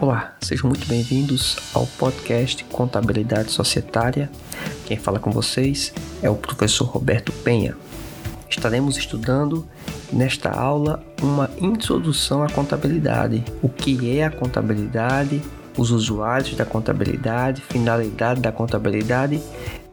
Olá, 0.00 0.34
sejam 0.40 0.66
muito 0.66 0.88
bem-vindos 0.88 1.58
ao 1.74 1.86
podcast 1.86 2.64
Contabilidade 2.64 3.52
Societária. 3.52 4.30
Quem 4.86 4.96
fala 4.96 5.18
com 5.18 5.30
vocês 5.30 5.92
é 6.22 6.30
o 6.30 6.36
professor 6.36 6.86
Roberto 6.86 7.30
Penha. 7.44 7.76
Estaremos 8.48 8.96
estudando 8.96 9.68
nesta 10.10 10.50
aula 10.50 11.04
uma 11.20 11.50
introdução 11.60 12.42
à 12.42 12.48
contabilidade, 12.48 13.44
o 13.60 13.68
que 13.68 14.18
é 14.18 14.24
a 14.24 14.30
contabilidade, 14.30 15.42
os 15.76 15.90
usuários 15.90 16.56
da 16.56 16.64
contabilidade, 16.64 17.60
finalidade 17.60 18.40
da 18.40 18.50
contabilidade, 18.50 19.38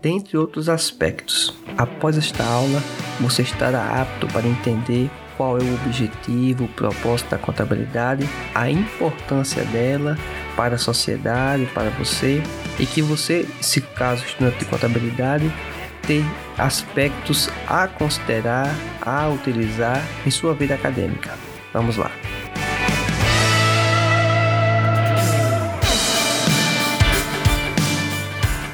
dentre 0.02 0.38
outros 0.38 0.70
aspectos. 0.70 1.54
Após 1.78 2.18
esta 2.18 2.46
aula, 2.46 2.82
você 3.20 3.42
estará 3.42 4.02
apto 4.02 4.26
para 4.28 4.48
entender 4.48 5.12
qual 5.38 5.58
é 5.58 5.62
o 5.62 5.74
objetivo, 5.76 6.66
o 6.66 6.68
propósito 6.68 7.30
da 7.30 7.38
contabilidade, 7.38 8.28
a 8.54 8.70
importância 8.70 9.64
dela 9.66 10.18
para 10.56 10.76
a 10.76 10.80
sociedade, 10.80 11.68
para 11.68 11.92
você, 11.92 12.42
e 12.80 12.86
que 12.86 13.02
você, 13.02 13.48
se 13.62 13.80
caso 13.80 14.26
estudante 14.26 14.58
de 14.58 14.66
contabilidade, 14.66 15.54
tem 16.02 16.26
aspectos 16.58 17.50
a 17.68 17.88
considerar, 17.88 18.74
a 19.02 19.30
utilizar 19.30 20.02
em 20.26 20.32
sua 20.32 20.56
vida 20.56 20.74
acadêmica. 20.74 21.32
Vamos 21.72 21.98
lá. 21.98 22.12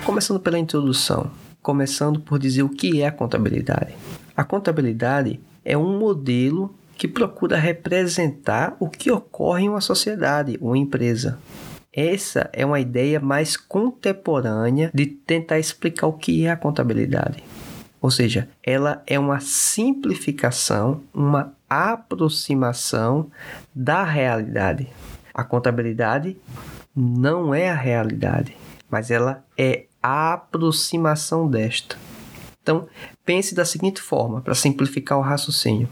Começando 0.06 0.39
pela 0.39 0.59
introdução, 0.59 1.31
começando 1.61 2.19
por 2.19 2.38
dizer 2.38 2.64
o 2.64 2.69
que 2.69 3.02
é 3.02 3.08
a 3.08 3.11
contabilidade. 3.11 3.95
A 4.35 4.43
contabilidade 4.43 5.39
é 5.63 5.77
um 5.77 5.97
modelo 5.97 6.73
que 6.97 7.07
procura 7.07 7.57
representar 7.57 8.75
o 8.79 8.89
que 8.89 9.11
ocorre 9.11 9.65
em 9.65 9.69
uma 9.69 9.81
sociedade, 9.81 10.57
uma 10.61 10.77
empresa. 10.77 11.39
Essa 11.91 12.49
é 12.53 12.65
uma 12.65 12.79
ideia 12.79 13.19
mais 13.19 13.55
contemporânea 13.55 14.89
de 14.93 15.05
tentar 15.05 15.59
explicar 15.59 16.07
o 16.07 16.13
que 16.13 16.45
é 16.45 16.51
a 16.51 16.57
contabilidade. 16.57 17.43
Ou 18.01 18.09
seja, 18.09 18.49
ela 18.63 19.03
é 19.05 19.17
uma 19.19 19.39
simplificação, 19.39 21.01
uma 21.13 21.53
aproximação 21.69 23.29
da 23.73 24.03
realidade. 24.03 24.87
A 25.33 25.43
contabilidade 25.43 26.35
não 26.95 27.53
é 27.53 27.69
a 27.69 27.75
realidade, 27.75 28.57
mas 28.89 29.09
ela 29.09 29.43
é 29.57 29.85
a 30.01 30.33
aproximação 30.33 31.49
desta. 31.49 31.95
Então, 32.63 32.88
pense 33.25 33.53
da 33.53 33.66
seguinte 33.66 34.01
forma, 34.01 34.41
para 34.41 34.56
simplificar 34.56 35.19
o 35.19 35.22
raciocínio. 35.22 35.90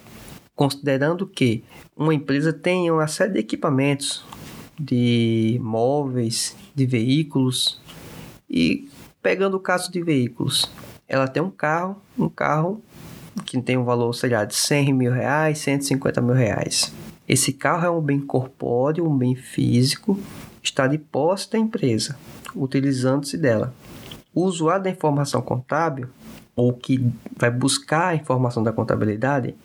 Considerando 0.56 1.28
que 1.28 1.66
uma 1.96 2.14
empresa 2.14 2.54
tem 2.54 2.90
uma 2.90 3.08
série 3.08 3.34
de 3.34 3.40
equipamentos, 3.40 4.24
de 4.80 5.60
móveis, 5.62 6.56
de 6.74 6.86
veículos, 6.86 7.82
e 8.50 8.90
pegando 9.22 9.58
o 9.58 9.60
caso 9.60 9.92
de 9.92 10.02
veículos, 10.02 10.72
ela 11.08 11.28
tem 11.28 11.44
um 11.44 11.52
carro, 11.52 12.02
um 12.18 12.30
carro 12.30 12.82
que 13.46 13.62
tem 13.62 13.78
um 13.78 13.84
valor, 13.84 14.14
sei 14.14 14.30
lá, 14.30 14.46
de 14.46 14.56
100 14.56 14.94
mil 14.94 15.12
reais, 15.12 15.60
150 15.60 16.22
mil 16.22 16.36
reais. 16.36 16.94
Esse 17.28 17.52
carro 17.52 17.86
é 17.86 17.90
um 17.90 18.02
bem 18.02 18.20
corpóreo, 18.20 19.08
um 19.08 19.18
bem 19.18 19.36
físico, 19.36 20.18
está 20.64 20.88
de 20.88 20.98
posse 20.98 21.52
da 21.52 21.58
empresa, 21.58 22.18
utilizando-se 22.56 23.38
dela. 23.38 23.74
O 24.34 24.44
usuário 24.44 24.84
da 24.84 24.90
informação 24.90 25.42
contábil 25.42 26.08
ou 26.62 26.74
que 26.74 27.04
vai 27.36 27.50
buscar 27.50 28.10
a 28.10 28.16
informação 28.16 28.62
da 28.62 28.72
contabilidade, 28.72 29.56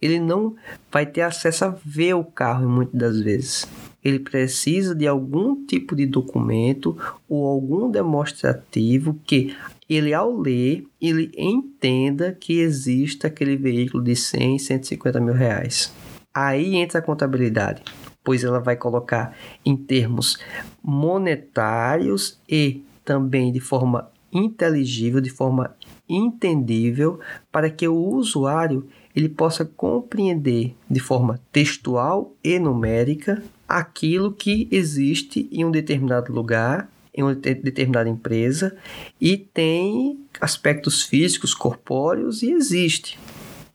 ele 0.00 0.18
não 0.18 0.56
vai 0.90 1.04
ter 1.04 1.20
acesso 1.20 1.66
a 1.66 1.74
ver 1.84 2.14
o 2.14 2.24
carro 2.24 2.66
muitas 2.66 2.98
das 2.98 3.20
vezes. 3.20 3.68
Ele 4.02 4.18
precisa 4.18 4.94
de 4.94 5.06
algum 5.06 5.66
tipo 5.66 5.94
de 5.94 6.06
documento 6.06 6.96
ou 7.28 7.46
algum 7.46 7.90
demonstrativo 7.90 9.20
que 9.26 9.54
ele, 9.90 10.14
ao 10.14 10.34
ler, 10.34 10.86
ele 10.98 11.30
entenda 11.36 12.32
que 12.32 12.60
existe 12.60 13.26
aquele 13.26 13.56
veículo 13.56 14.02
de 14.02 14.16
100, 14.16 14.58
150 14.58 15.20
mil 15.20 15.34
reais. 15.34 15.92
Aí 16.32 16.76
entra 16.76 17.00
a 17.00 17.02
contabilidade, 17.02 17.82
pois 18.24 18.42
ela 18.42 18.60
vai 18.60 18.76
colocar 18.76 19.36
em 19.66 19.76
termos 19.76 20.38
monetários 20.82 22.40
e 22.48 22.82
também 23.04 23.52
de 23.52 23.60
forma 23.60 24.10
inteligível, 24.32 25.20
de 25.20 25.30
forma 25.30 25.74
entendível 26.08 27.20
para 27.52 27.70
que 27.70 27.86
o 27.86 27.96
usuário 27.96 28.86
ele 29.14 29.28
possa 29.28 29.64
compreender 29.64 30.74
de 30.88 31.00
forma 31.00 31.40
textual 31.50 32.32
e 32.42 32.58
numérica 32.58 33.42
aquilo 33.68 34.32
que 34.32 34.68
existe 34.70 35.48
em 35.50 35.64
um 35.64 35.70
determinado 35.70 36.32
lugar, 36.32 36.88
em 37.12 37.22
uma 37.22 37.34
determinada 37.34 38.08
empresa 38.08 38.76
e 39.20 39.36
tem 39.36 40.20
aspectos 40.40 41.02
físicos, 41.02 41.52
corpóreos 41.52 42.42
e 42.42 42.52
existe. 42.52 43.18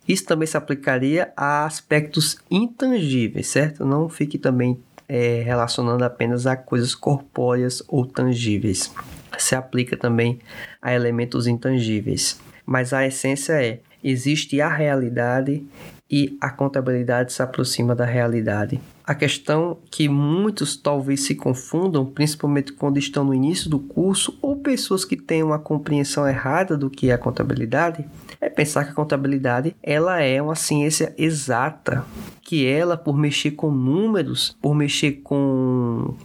Isso 0.07 0.25
também 0.25 0.47
se 0.47 0.57
aplicaria 0.57 1.31
a 1.35 1.65
aspectos 1.65 2.37
intangíveis, 2.49 3.47
certo? 3.47 3.85
Não 3.85 4.09
fique 4.09 4.37
também 4.37 4.79
é, 5.07 5.41
relacionando 5.41 6.03
apenas 6.03 6.47
a 6.47 6.55
coisas 6.55 6.95
corpóreas 6.95 7.83
ou 7.87 8.05
tangíveis 8.05 8.91
se 9.37 9.55
aplica 9.55 9.97
também 9.97 10.39
a 10.81 10.93
elementos 10.93 11.47
intangíveis. 11.47 12.39
Mas 12.65 12.93
a 12.93 13.05
essência 13.05 13.53
é: 13.53 13.79
existe 14.03 14.59
a 14.61 14.69
realidade 14.69 15.65
e 16.09 16.37
a 16.39 16.49
contabilidade 16.49 17.33
se 17.33 17.41
aproxima 17.41 17.95
da 17.95 18.05
realidade. 18.05 18.79
A 19.05 19.15
questão 19.15 19.79
que 19.89 20.07
muitos 20.07 20.77
talvez 20.77 21.25
se 21.25 21.35
confundam, 21.35 22.05
principalmente 22.05 22.71
quando 22.71 22.97
estão 22.97 23.23
no 23.23 23.33
início 23.33 23.69
do 23.69 23.79
curso 23.79 24.37
ou 24.41 24.55
pessoas 24.55 25.03
que 25.03 25.17
têm 25.17 25.43
uma 25.43 25.59
compreensão 25.59 26.27
errada 26.27 26.77
do 26.77 26.89
que 26.89 27.09
é 27.09 27.13
a 27.13 27.17
contabilidade, 27.17 28.05
é 28.39 28.47
pensar 28.47 28.85
que 28.85 28.91
a 28.91 28.95
contabilidade 28.95 29.75
ela 29.81 30.21
é 30.21 30.41
uma 30.41 30.55
ciência 30.55 31.13
exata, 31.17 32.05
que 32.43 32.65
ela 32.65 32.95
por 32.95 33.17
mexer 33.17 33.51
com 33.51 33.71
números, 33.71 34.55
por 34.61 34.75
mexer 34.75 35.13
com 35.23 36.15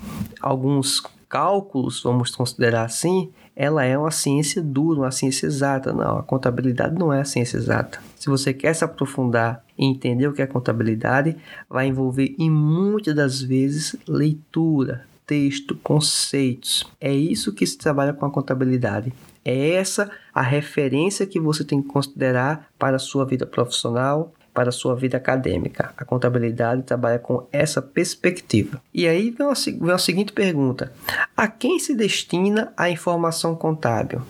alguns 0.41 1.03
cálculos, 1.29 2.03
vamos 2.03 2.35
considerar 2.35 2.85
assim, 2.85 3.31
ela 3.55 3.85
é 3.85 3.99
uma 3.99 4.11
ciência 4.11 4.63
dura, 4.63 5.01
uma 5.01 5.11
ciência 5.11 5.47
exata. 5.47 5.93
Não, 5.93 6.19
a 6.19 6.23
contabilidade 6.23 6.97
não 6.97 7.13
é 7.13 7.21
a 7.21 7.25
ciência 7.25 7.57
exata. 7.57 8.01
Se 8.17 8.31
você 8.31 8.55
quer 8.55 8.73
se 8.73 8.85
aprofundar 8.85 9.65
e 9.77 9.85
entender 9.85 10.29
o 10.29 10.33
que 10.33 10.41
é 10.41 10.47
contabilidade, 10.47 11.37
vai 11.69 11.89
envolver 11.89 12.35
em 12.39 12.49
muitas 12.49 13.15
das 13.15 13.43
vezes 13.43 13.97
leitura, 14.07 15.05
texto, 15.27 15.77
conceitos. 15.83 16.87
É 17.01 17.13
isso 17.13 17.53
que 17.53 17.67
se 17.67 17.77
trabalha 17.77 18.13
com 18.13 18.25
a 18.25 18.31
contabilidade. 18.31 19.13
É 19.45 19.71
essa 19.71 20.11
a 20.33 20.43
referência 20.43 21.27
que 21.27 21.41
você 21.41 21.65
tem 21.65 21.83
que 21.83 21.89
considerar 21.89 22.69
para 22.79 22.97
a 22.97 23.01
sua 23.01 23.25
vida 23.25 23.45
profissional, 23.45 24.33
para 24.59 24.73
sua 24.73 24.97
vida 24.97 25.17
acadêmica. 25.17 25.95
A 25.97 26.05
contabilidade 26.05 26.83
trabalha 26.83 27.21
com 27.21 27.47
essa 27.53 27.81
perspectiva. 27.81 28.83
E 28.93 29.07
aí 29.07 29.31
vem 29.31 29.47
a, 29.47 29.53
vem 29.53 29.93
a 29.93 29.99
seguinte 29.99 30.33
pergunta: 30.33 30.93
a 31.37 31.47
quem 31.47 31.79
se 31.79 31.95
destina 31.95 32.73
a 32.77 32.91
informação 32.91 33.55
contábil? 33.55 34.21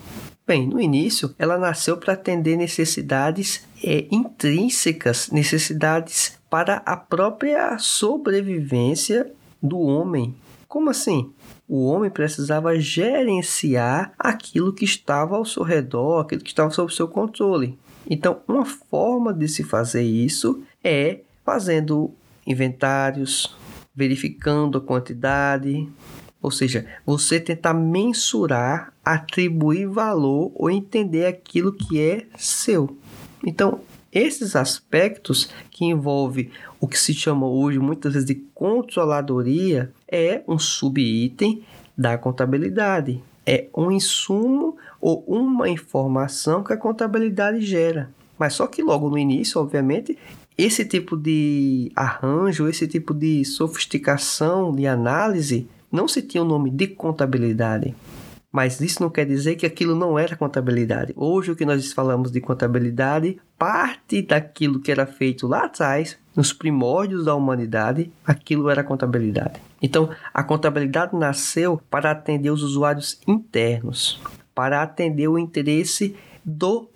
Bem, 0.47 0.69
no 0.69 0.79
início, 0.79 1.35
ela 1.39 1.57
nasceu 1.57 1.97
para 1.97 2.13
atender 2.13 2.59
necessidades 2.59 3.67
é, 3.83 4.05
intrínsecas, 4.11 5.31
necessidades 5.31 6.39
para 6.51 6.83
a 6.85 6.95
própria 6.95 7.79
sobrevivência 7.79 9.33
do 9.63 9.79
homem. 9.81 10.35
Como 10.69 10.91
assim? 10.91 11.33
O 11.67 11.87
homem 11.87 12.11
precisava 12.11 12.79
gerenciar 12.79 14.13
aquilo 14.19 14.75
que 14.75 14.85
estava 14.85 15.37
ao 15.37 15.47
seu 15.47 15.63
redor, 15.63 16.21
aquilo 16.21 16.43
que 16.43 16.51
estava 16.51 16.69
sob 16.69 16.93
seu 16.93 17.09
controle. 17.09 17.79
Então, 18.09 18.41
uma 18.49 18.65
forma 18.65 19.35
de 19.35 19.47
se 19.47 19.63
fazer 19.63 20.03
isso 20.03 20.63
é 20.83 21.21
fazendo 21.45 22.11
inventários, 22.47 23.55
verificando 23.95 24.79
a 24.79 24.81
quantidade, 24.81 25.87
ou 26.41 26.51
seja, 26.51 26.87
você 27.05 27.39
tentar 27.39 27.75
mensurar, 27.75 28.93
atribuir 29.05 29.87
valor 29.87 30.53
ou 30.55 30.71
entender 30.71 31.27
aquilo 31.27 31.73
que 31.73 32.01
é 32.01 32.27
seu. 32.39 32.97
Então, 33.45 33.81
esses 34.11 34.57
aspectos 34.57 35.51
que 35.71 35.85
envolve 35.85 36.51
o 36.81 36.89
que 36.89 36.99
se 36.99 37.13
chama 37.13 37.47
hoje 37.47 37.79
muitas 37.79 38.15
vezes 38.15 38.27
de 38.27 38.37
controladoria 38.55 39.93
é 40.11 40.43
um 40.49 40.59
subitem 40.59 41.63
da 41.97 42.17
contabilidade. 42.17 43.23
É 43.51 43.67
um 43.75 43.91
insumo 43.91 44.77
ou 45.01 45.25
uma 45.27 45.71
informação 45.71 46.63
que 46.63 46.75
a 46.75 46.77
contabilidade 46.77 47.63
gera. 47.63 48.11
Mas 48.39 48.53
só 48.53 48.67
que 48.67 48.83
logo 48.83 49.09
no 49.09 49.17
início, 49.17 49.59
obviamente, 49.59 50.19
esse 50.59 50.85
tipo 50.85 51.17
de 51.17 51.91
arranjo, 51.97 52.69
esse 52.69 52.87
tipo 52.87 53.15
de 53.15 53.43
sofisticação 53.47 54.71
de 54.71 54.87
análise 54.87 55.67
não 55.91 56.07
se 56.07 56.21
tinha 56.21 56.43
o 56.43 56.47
nome 56.47 56.69
de 56.69 56.89
contabilidade. 56.89 57.95
Mas 58.53 58.83
isso 58.83 59.03
não 59.03 59.09
quer 59.09 59.25
dizer 59.25 59.57
que 59.57 59.65
aquilo 59.65 59.95
não 59.95 60.19
era 60.19 60.37
contabilidade. 60.37 61.15
Hoje, 61.17 61.51
o 61.51 61.57
que 61.57 61.65
nós 61.65 61.91
falamos 61.95 62.31
de 62.31 62.43
contabilidade 62.43 63.39
parte 63.59 64.21
daquilo 64.21 64.79
que 64.79 64.93
era 64.93 65.07
feito 65.07 65.47
lá 65.47 65.65
atrás, 65.65 66.19
nos 66.37 66.53
primórdios 66.53 67.25
da 67.25 67.35
humanidade, 67.35 68.13
aquilo 68.27 68.69
era 68.69 68.85
contabilidade. 68.85 69.68
Então, 69.81 70.11
a 70.35 70.43
contabilidade 70.43 71.17
nasceu 71.17 71.81
para 71.91 72.11
atender 72.11 72.51
os 72.51 72.63
usuários 72.63 73.21
internos, 73.27 74.21
para 74.55 74.83
atender 74.83 75.29
o 75.29 75.39
interesse 75.39 76.17
do 76.45 76.89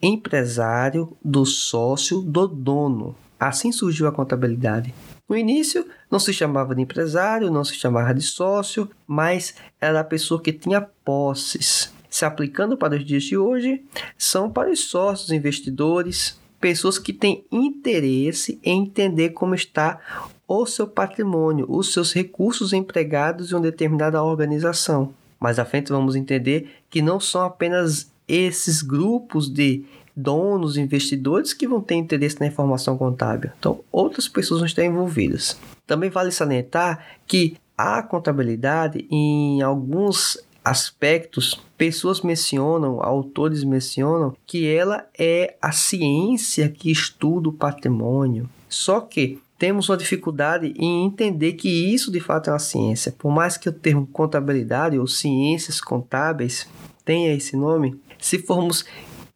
empresário, 0.00 1.16
do 1.24 1.44
sócio, 1.44 2.20
do 2.22 2.46
dono. 2.46 3.16
Assim 3.38 3.72
surgiu 3.72 4.06
a 4.06 4.12
contabilidade. 4.12 4.94
No 5.28 5.36
início, 5.36 5.86
não 6.10 6.18
se 6.18 6.32
chamava 6.32 6.74
de 6.74 6.82
empresário, 6.82 7.50
não 7.50 7.64
se 7.64 7.74
chamava 7.74 8.14
de 8.14 8.22
sócio, 8.22 8.88
mas 9.06 9.54
era 9.80 10.00
a 10.00 10.04
pessoa 10.04 10.40
que 10.40 10.52
tinha 10.52 10.80
posses. 10.80 11.92
Se 12.08 12.24
aplicando 12.24 12.76
para 12.76 12.96
os 12.96 13.04
dias 13.04 13.24
de 13.24 13.36
hoje, 13.36 13.84
são 14.16 14.50
para 14.50 14.70
os 14.70 14.88
sócios, 14.88 15.30
investidores, 15.30 16.40
pessoas 16.58 16.98
que 16.98 17.12
têm 17.12 17.44
interesse 17.52 18.58
em 18.64 18.82
entender 18.82 19.30
como 19.30 19.54
está 19.54 20.00
o 20.48 20.64
seu 20.64 20.86
patrimônio, 20.86 21.66
os 21.68 21.92
seus 21.92 22.14
recursos 22.14 22.72
empregados 22.72 23.52
em 23.52 23.54
uma 23.54 23.60
determinada 23.60 24.22
organização. 24.22 25.12
Mais 25.38 25.58
à 25.58 25.64
frente 25.64 25.92
vamos 25.92 26.16
entender 26.16 26.70
que 26.88 27.02
não 27.02 27.20
são 27.20 27.42
apenas 27.42 28.10
esses 28.26 28.80
grupos 28.80 29.48
de 29.48 29.84
donos, 30.16 30.76
investidores 30.76 31.52
que 31.52 31.68
vão 31.68 31.80
ter 31.80 31.94
interesse 31.94 32.40
na 32.40 32.46
informação 32.46 32.98
contábil. 32.98 33.50
Então, 33.58 33.80
outras 33.92 34.26
pessoas 34.26 34.60
vão 34.60 34.66
estar 34.66 34.84
envolvidas. 34.84 35.56
Também 35.86 36.10
vale 36.10 36.32
salientar 36.32 37.04
que 37.26 37.56
a 37.76 38.02
contabilidade, 38.02 39.06
em 39.08 39.62
alguns 39.62 40.42
aspectos, 40.64 41.62
pessoas 41.76 42.20
mencionam, 42.22 43.00
autores 43.00 43.62
mencionam 43.62 44.34
que 44.44 44.66
ela 44.66 45.06
é 45.16 45.56
a 45.62 45.70
ciência 45.70 46.68
que 46.68 46.90
estuda 46.90 47.48
o 47.48 47.52
patrimônio. 47.52 48.50
Só 48.68 49.00
que 49.00 49.38
temos 49.58 49.88
uma 49.88 49.96
dificuldade 49.96 50.72
em 50.78 51.04
entender 51.04 51.54
que 51.54 51.68
isso 51.68 52.12
de 52.12 52.20
fato 52.20 52.48
é 52.48 52.52
uma 52.52 52.58
ciência. 52.58 53.12
Por 53.12 53.30
mais 53.30 53.56
que 53.56 53.68
o 53.68 53.72
termo 53.72 54.06
contabilidade 54.06 54.98
ou 54.98 55.06
ciências 55.06 55.80
contábeis 55.80 56.68
tenha 57.04 57.34
esse 57.34 57.56
nome, 57.56 58.00
se 58.18 58.38
formos 58.38 58.84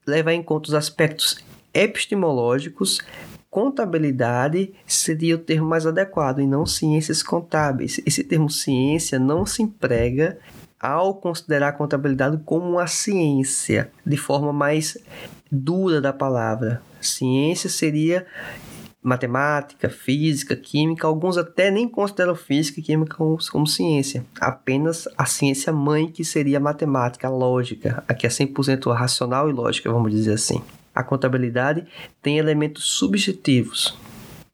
levar 0.07 0.33
em 0.33 0.43
conta 0.43 0.69
os 0.69 0.75
aspectos 0.75 1.43
epistemológicos, 1.75 3.01
contabilidade 3.51 4.73
seria 4.87 5.35
o 5.35 5.39
termo 5.39 5.69
mais 5.69 5.87
adequado 5.87 6.41
e 6.41 6.47
não 6.47 6.65
ciências 6.65 7.23
contábeis. 7.23 8.01
Esse 8.07 8.23
termo 8.23 8.49
ciência 8.49 9.19
não 9.19 9.45
se 9.45 9.63
emprega 9.63 10.39
ao 10.79 11.15
considerar 11.15 11.69
a 11.69 11.73
contabilidade 11.73 12.41
como 12.45 12.71
uma 12.71 12.87
ciência, 12.87 13.91
de 14.05 14.17
forma 14.17 14.53
mais 14.53 14.99
dura 15.51 16.01
da 16.01 16.13
palavra. 16.13 16.83
Ciência 17.01 17.69
seria 17.71 18.27
matemática, 19.03 19.91
física, 19.91 20.55
química, 20.55 21.07
alguns 21.07 21.37
até 21.37 21.71
nem 21.71 21.89
consideram 21.89 22.37
física 22.37 22.79
e 22.79 22.83
química 22.83 23.17
como, 23.17 23.37
como, 23.51 23.67
ciência, 23.67 24.25
apenas 24.41 25.09
a 25.19 25.27
ciência 25.27 25.73
mãe 25.73 26.07
que 26.09 26.25
seria 26.25 26.59
a 26.59 26.61
matemática, 26.61 27.27
a 27.27 27.31
lógica, 27.31 28.05
a 28.07 28.15
que 28.15 28.27
é 28.27 28.31
100% 28.31 28.93
racional 28.95 29.51
e 29.51 29.53
lógica, 29.53 29.91
vamos 29.91 30.13
dizer 30.13 30.35
assim. 30.35 30.63
A 30.95 31.03
contabilidade 31.03 31.85
tem 32.23 32.39
elementos 32.39 32.85
subjetivos, 32.85 33.99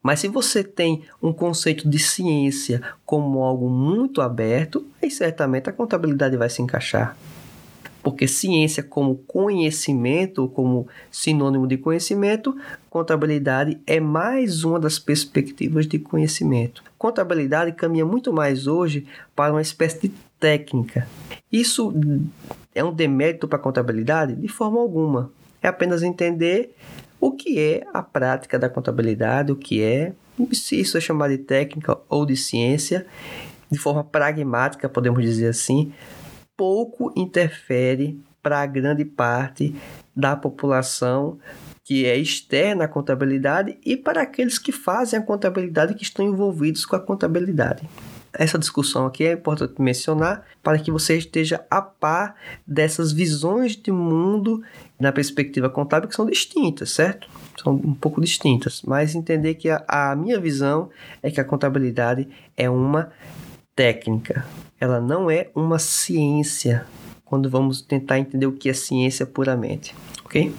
mas 0.03 0.21
se 0.21 0.29
você 0.29 0.65
tem 0.65 1.03
um 1.21 1.33
conceito 1.33 1.89
de 1.89 1.99
ciência 1.99 2.81
como 3.05 3.43
algo 3.43 3.69
muito 3.69 4.23
aberto, 4.23 4.87
aí 5.03 5.11
certamente 5.11 5.69
a 5.69 5.73
contabilidade 5.73 6.37
vai 6.37 6.49
se 6.49 6.63
encaixar 6.63 7.17
porque 8.03 8.29
ciência 8.29 8.83
como 8.83 9.17
conhecimento, 9.17 10.49
como 10.49 10.87
sinônimo 11.11 11.67
de 11.67 11.77
conhecimento, 11.77 12.57
contabilidade 12.89 13.79
é 13.87 14.01
mais 14.01 14.65
uma 14.65 14.79
das 14.79 14.99
perspectivas 14.99 15.87
de 15.87 15.99
conhecimento. 15.99 16.83
Contabilidade 16.97 17.73
caminha 17.73 18.07
muito 18.07 18.33
mais 18.33 18.67
hoje 18.67 19.07
para 19.35 19.53
uma 19.53 19.63
espécie 19.63 20.09
de 20.09 20.15
técnica. 20.39 21.07
Isso 21.53 21.93
é 22.75 22.83
um 22.85 22.93
demérito 22.93 23.49
para 23.49 23.59
a 23.59 23.63
contabilidade? 23.63 24.35
De 24.35 24.49
forma 24.49 24.79
alguma. 24.79 25.31
É 25.63 25.69
apenas 25.69 26.03
entender 26.03 26.75
o 27.21 27.33
que 27.33 27.59
é 27.59 27.85
a 27.93 28.03
prática 28.03 28.59
da 28.59 28.69
contabilidade, 28.69 29.51
o 29.51 29.57
que 29.57 29.83
é, 29.83 30.13
se 30.53 30.81
isso 30.81 30.97
é 30.97 31.01
chamado 31.01 31.31
de 31.31 31.39
técnica 31.39 31.99
ou 32.09 32.25
de 32.25 32.37
ciência, 32.37 33.07
de 33.71 33.79
forma 33.79 34.05
pragmática, 34.05 34.89
podemos 34.89 35.23
dizer 35.23 35.49
assim, 35.49 35.93
pouco 36.59 37.13
interfere 37.17 38.21
para 38.43 38.61
a 38.61 38.67
grande 38.67 39.05
parte 39.05 39.75
da 40.15 40.35
população 40.35 41.39
que 41.85 42.05
é 42.05 42.17
externa 42.17 42.85
à 42.85 42.89
contabilidade 42.89 43.79
e 43.87 43.97
para 43.97 44.21
aqueles 44.21 44.59
que 44.59 44.73
fazem 44.73 45.19
a 45.19 45.23
contabilidade 45.23 45.95
que 45.95 46.03
estão 46.03 46.27
envolvidos 46.27 46.85
com 46.85 46.97
a 46.97 47.01
contabilidade. 47.01 47.89
Essa 48.31 48.59
discussão 48.59 49.07
aqui 49.07 49.25
é 49.25 49.33
importante 49.33 49.81
mencionar 49.81 50.45
para 50.63 50.79
que 50.79 50.91
você 50.91 51.17
esteja 51.17 51.65
a 51.71 51.81
par 51.81 52.35
dessas 52.67 53.11
visões 53.11 53.75
de 53.75 53.91
mundo 53.91 54.63
na 55.01 55.13
perspectiva 55.13 55.71
contábil 55.71 56.09
que 56.09 56.15
são 56.15 56.27
distintas, 56.27 56.91
certo? 56.91 57.27
São 57.63 57.73
um 57.73 57.95
pouco 57.95 58.21
distintas, 58.21 58.83
mas 58.83 59.15
entender 59.15 59.55
que 59.55 59.71
a, 59.71 59.83
a 59.89 60.15
minha 60.15 60.39
visão 60.39 60.91
é 61.23 61.31
que 61.31 61.41
a 61.41 61.45
contabilidade 61.45 62.29
é 62.57 62.69
uma 62.69 63.11
técnica, 63.79 64.45
ela 64.81 65.01
não 65.01 65.31
é 65.31 65.51
uma 65.55 65.79
ciência 65.79 66.85
quando 67.25 67.49
vamos 67.49 67.81
tentar 67.81 68.19
entender 68.19 68.45
o 68.45 68.53
que 68.53 68.69
é 68.69 68.73
ciência 68.73 69.25
puramente, 69.25 69.95
ok? 70.25 70.53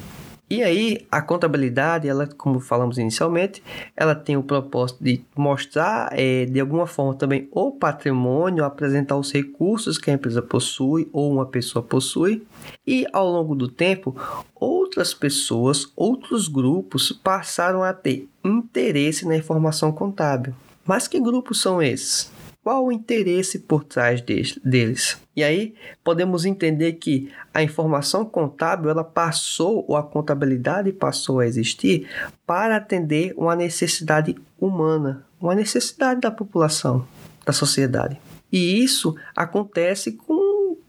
E 0.50 0.64
aí, 0.64 1.06
a 1.12 1.22
contabilidade, 1.22 2.08
ela, 2.08 2.26
como 2.26 2.62
falamos 2.62 2.98
inicialmente, 2.98 3.62
ela 3.96 4.16
tem 4.16 4.38
o 4.38 4.42
propósito 4.42 5.04
de 5.04 5.22
mostrar, 5.36 6.10
é, 6.14 6.46
de 6.46 6.62
alguma 6.62 6.88
forma, 6.88 7.14
também 7.14 7.50
o 7.52 7.72
patrimônio, 7.74 8.64
apresentar 8.64 9.18
os 9.18 9.34
recursos 9.34 9.98
que 9.98 10.10
a 10.10 10.14
empresa 10.14 10.42
possui 10.42 11.10
ou 11.12 11.30
uma 11.30 11.46
pessoa 11.46 11.84
possui. 11.84 12.48
E 12.88 13.06
ao 13.12 13.30
longo 13.30 13.54
do 13.54 13.68
tempo, 13.68 14.16
outras 14.56 15.14
pessoas, 15.14 15.92
outros 15.94 16.48
grupos 16.48 17.12
passaram 17.12 17.84
a 17.84 17.94
ter 17.94 18.30
interesse 18.44 19.28
na 19.28 19.36
informação 19.36 19.92
contábil. 19.92 20.56
Mas 20.86 21.06
que 21.06 21.20
grupos 21.20 21.62
são 21.62 21.82
esses? 21.84 22.39
Qual 22.70 22.86
o 22.86 22.92
interesse 22.92 23.58
por 23.58 23.84
trás 23.84 24.22
deles? 24.22 25.18
E 25.36 25.44
aí 25.44 25.74
podemos 26.04 26.46
entender 26.46 26.94
que 26.94 27.32
a 27.52 27.64
informação 27.64 28.24
contábil 28.24 28.92
ela 28.92 29.04
passou 29.04 29.84
ou 29.88 29.98
a 29.98 30.04
contabilidade 30.04 30.94
passou 30.94 31.40
a 31.40 31.48
existir 31.48 32.08
para 32.46 32.76
atender 32.76 33.34
uma 33.36 33.56
necessidade 33.56 34.36
humana, 34.62 35.26
uma 35.42 35.56
necessidade 35.56 36.22
da 36.22 36.30
população, 36.30 37.08
da 37.44 37.52
sociedade. 37.52 38.22
E 38.52 38.84
isso 38.84 39.16
acontece 39.36 40.12
com 40.12 40.39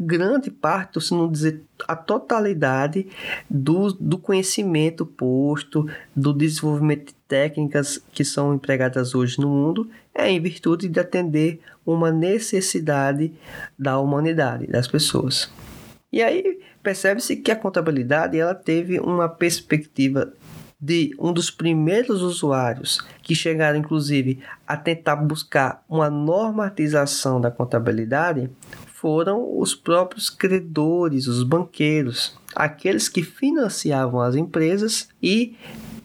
grande 0.01 0.51
parte, 0.51 0.99
se 0.99 1.13
não 1.13 1.31
dizer 1.31 1.63
a 1.87 1.95
totalidade 1.95 3.07
do, 3.49 3.93
do 3.93 4.17
conhecimento 4.17 5.05
posto, 5.05 5.87
do 6.17 6.33
desenvolvimento 6.33 7.09
de 7.09 7.15
técnicas 7.29 8.03
que 8.11 8.25
são 8.25 8.55
empregadas 8.55 9.15
hoje 9.15 9.39
no 9.39 9.49
mundo 9.49 9.91
é 10.15 10.31
em 10.31 10.41
virtude 10.41 10.89
de 10.89 10.99
atender 10.99 11.61
uma 11.85 12.11
necessidade 12.11 13.33
da 13.79 13.99
humanidade, 13.99 14.67
das 14.67 14.89
pessoas. 14.89 15.51
E 16.11 16.23
aí 16.23 16.61
percebe-se 16.83 17.37
que 17.37 17.51
a 17.51 17.57
contabilidade 17.57 18.39
ela 18.39 18.55
teve 18.55 18.99
uma 18.99 19.29
perspectiva 19.29 20.33
de 20.81 21.15
um 21.19 21.31
dos 21.31 21.51
primeiros 21.51 22.23
usuários 22.23 23.01
que 23.23 23.35
chegaram 23.35 23.79
inclusive 23.79 24.43
a 24.67 24.79
tentar 24.79 25.17
buscar 25.17 25.85
uma 25.87 26.09
normatização 26.09 27.39
da 27.39 27.51
contabilidade 27.51 28.51
foram 29.01 29.59
os 29.59 29.75
próprios 29.75 30.29
credores, 30.29 31.27
os 31.27 31.43
banqueiros. 31.43 32.39
aqueles 32.55 33.09
que 33.09 33.23
financiavam 33.23 34.21
as 34.21 34.35
empresas 34.35 35.09
e 35.23 35.57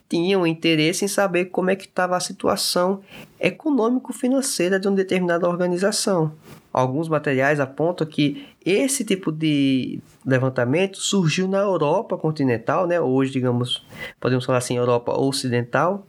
tinham 0.07 0.45
interesse 0.45 1.03
em 1.03 1.07
saber 1.07 1.45
como 1.45 1.71
é 1.71 1.75
que 1.75 1.85
estava 1.85 2.15
a 2.15 2.19
situação 2.19 3.01
econômico-financeira 3.39 4.79
de 4.79 4.87
uma 4.87 4.95
determinada 4.95 5.49
organização. 5.49 6.31
Alguns 6.71 7.09
materiais 7.09 7.59
apontam 7.59 8.05
que 8.05 8.47
esse 8.63 9.03
tipo 9.03 9.31
de 9.31 9.99
levantamento 10.25 10.97
surgiu 10.97 11.47
na 11.47 11.59
Europa 11.59 12.17
continental, 12.17 12.85
né? 12.85 13.01
hoje, 13.01 13.31
digamos, 13.31 13.85
podemos 14.19 14.45
falar 14.45 14.59
assim, 14.59 14.77
Europa 14.77 15.19
Ocidental, 15.19 16.05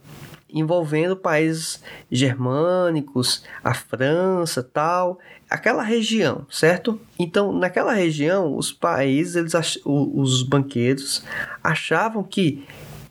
envolvendo 0.49 1.15
países 1.15 1.81
germânicos, 2.11 3.43
a 3.63 3.73
França, 3.73 4.63
tal, 4.63 5.19
aquela 5.49 5.83
região, 5.83 6.45
certo? 6.49 6.99
Então, 7.19 7.51
naquela 7.51 7.93
região, 7.93 8.55
os 8.55 8.71
países, 8.71 9.35
eles 9.35 9.79
os 9.85 10.43
banqueiros 10.43 11.23
achavam 11.63 12.23
que 12.23 12.65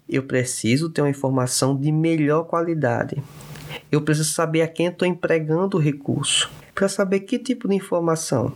eu 0.09 0.23
preciso 0.23 0.89
ter 0.89 1.03
uma 1.03 1.11
informação 1.11 1.77
de 1.77 1.91
melhor 1.91 2.45
qualidade. 2.45 3.23
Eu 3.91 4.03
preciso 4.03 4.33
saber 4.33 4.63
a 4.63 4.69
quem 4.69 4.87
estou 4.87 5.07
empregando 5.07 5.77
o 5.77 5.81
recurso. 5.81 6.51
Para 6.75 6.89
saber 6.89 7.21
que 7.21 7.39
tipo 7.39 7.69
de 7.69 7.75
informação. 7.75 8.53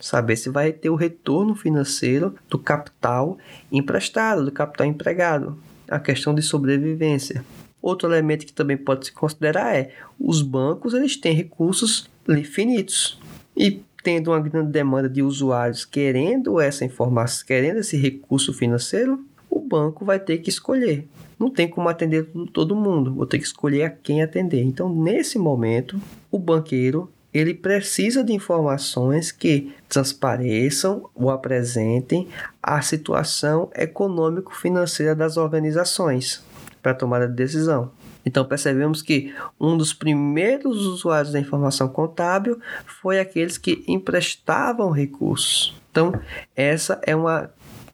Saber 0.00 0.36
se 0.36 0.48
vai 0.48 0.72
ter 0.72 0.90
o 0.90 0.94
retorno 0.94 1.54
financeiro 1.54 2.34
do 2.48 2.58
capital 2.58 3.38
emprestado, 3.70 4.44
do 4.44 4.52
capital 4.52 4.86
empregado. 4.86 5.58
A 5.88 5.98
questão 5.98 6.34
de 6.34 6.42
sobrevivência. 6.42 7.44
Outro 7.84 8.08
elemento 8.08 8.46
que 8.46 8.52
também 8.54 8.78
pode 8.78 9.04
se 9.04 9.12
considerar 9.12 9.76
é 9.76 9.90
os 10.18 10.40
bancos 10.40 10.94
eles 10.94 11.18
têm 11.18 11.34
recursos 11.34 12.08
infinitos 12.26 13.20
e 13.54 13.82
tendo 14.02 14.30
uma 14.30 14.40
grande 14.40 14.72
demanda 14.72 15.06
de 15.06 15.22
usuários 15.22 15.84
querendo 15.84 16.58
essa 16.58 16.82
informação, 16.82 17.46
querendo 17.46 17.80
esse 17.80 17.98
recurso 17.98 18.54
financeiro, 18.54 19.22
o 19.50 19.60
banco 19.60 20.02
vai 20.02 20.18
ter 20.18 20.38
que 20.38 20.48
escolher. 20.48 21.06
Não 21.38 21.50
tem 21.50 21.68
como 21.68 21.86
atender 21.90 22.26
todo 22.54 22.74
mundo, 22.74 23.12
vou 23.12 23.26
ter 23.26 23.38
que 23.38 23.44
escolher 23.44 23.82
a 23.82 23.90
quem 23.90 24.22
atender. 24.22 24.62
Então, 24.62 24.88
nesse 24.88 25.38
momento, 25.38 26.00
o 26.30 26.38
banqueiro 26.38 27.12
ele 27.34 27.52
precisa 27.52 28.24
de 28.24 28.32
informações 28.32 29.30
que 29.30 29.74
transpareçam 29.90 31.10
ou 31.14 31.28
apresentem 31.28 32.28
a 32.62 32.80
situação 32.80 33.68
econômico-financeira 33.74 35.14
das 35.14 35.36
organizações 35.36 36.42
para 36.84 36.92
a 36.92 36.94
tomada 36.94 37.26
de 37.26 37.32
decisão. 37.32 37.92
Então 38.26 38.44
percebemos 38.44 39.00
que 39.00 39.34
um 39.58 39.74
dos 39.74 39.94
primeiros 39.94 40.84
usuários 40.84 41.32
da 41.32 41.40
informação 41.40 41.88
contábil 41.88 42.60
foi 43.00 43.18
aqueles 43.18 43.56
que 43.56 43.82
emprestavam 43.88 44.90
recursos. 44.90 45.74
Então, 45.90 46.12
essa 46.54 47.00
é 47.06 47.16
uma, 47.16 47.50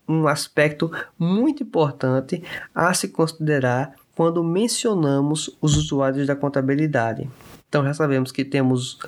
um 0.08 0.26
aspecto 0.26 0.90
muito 1.16 1.62
importante 1.62 2.42
a 2.74 2.92
se 2.92 3.08
considerar 3.08 3.94
quando 4.16 4.42
mencionamos 4.42 5.56
os 5.60 5.76
usuários 5.76 6.26
da 6.26 6.34
contabilidade. 6.34 7.30
Então 7.70 7.84
já 7.84 7.94
sabemos 7.94 8.32
que 8.32 8.44
temos 8.44 8.98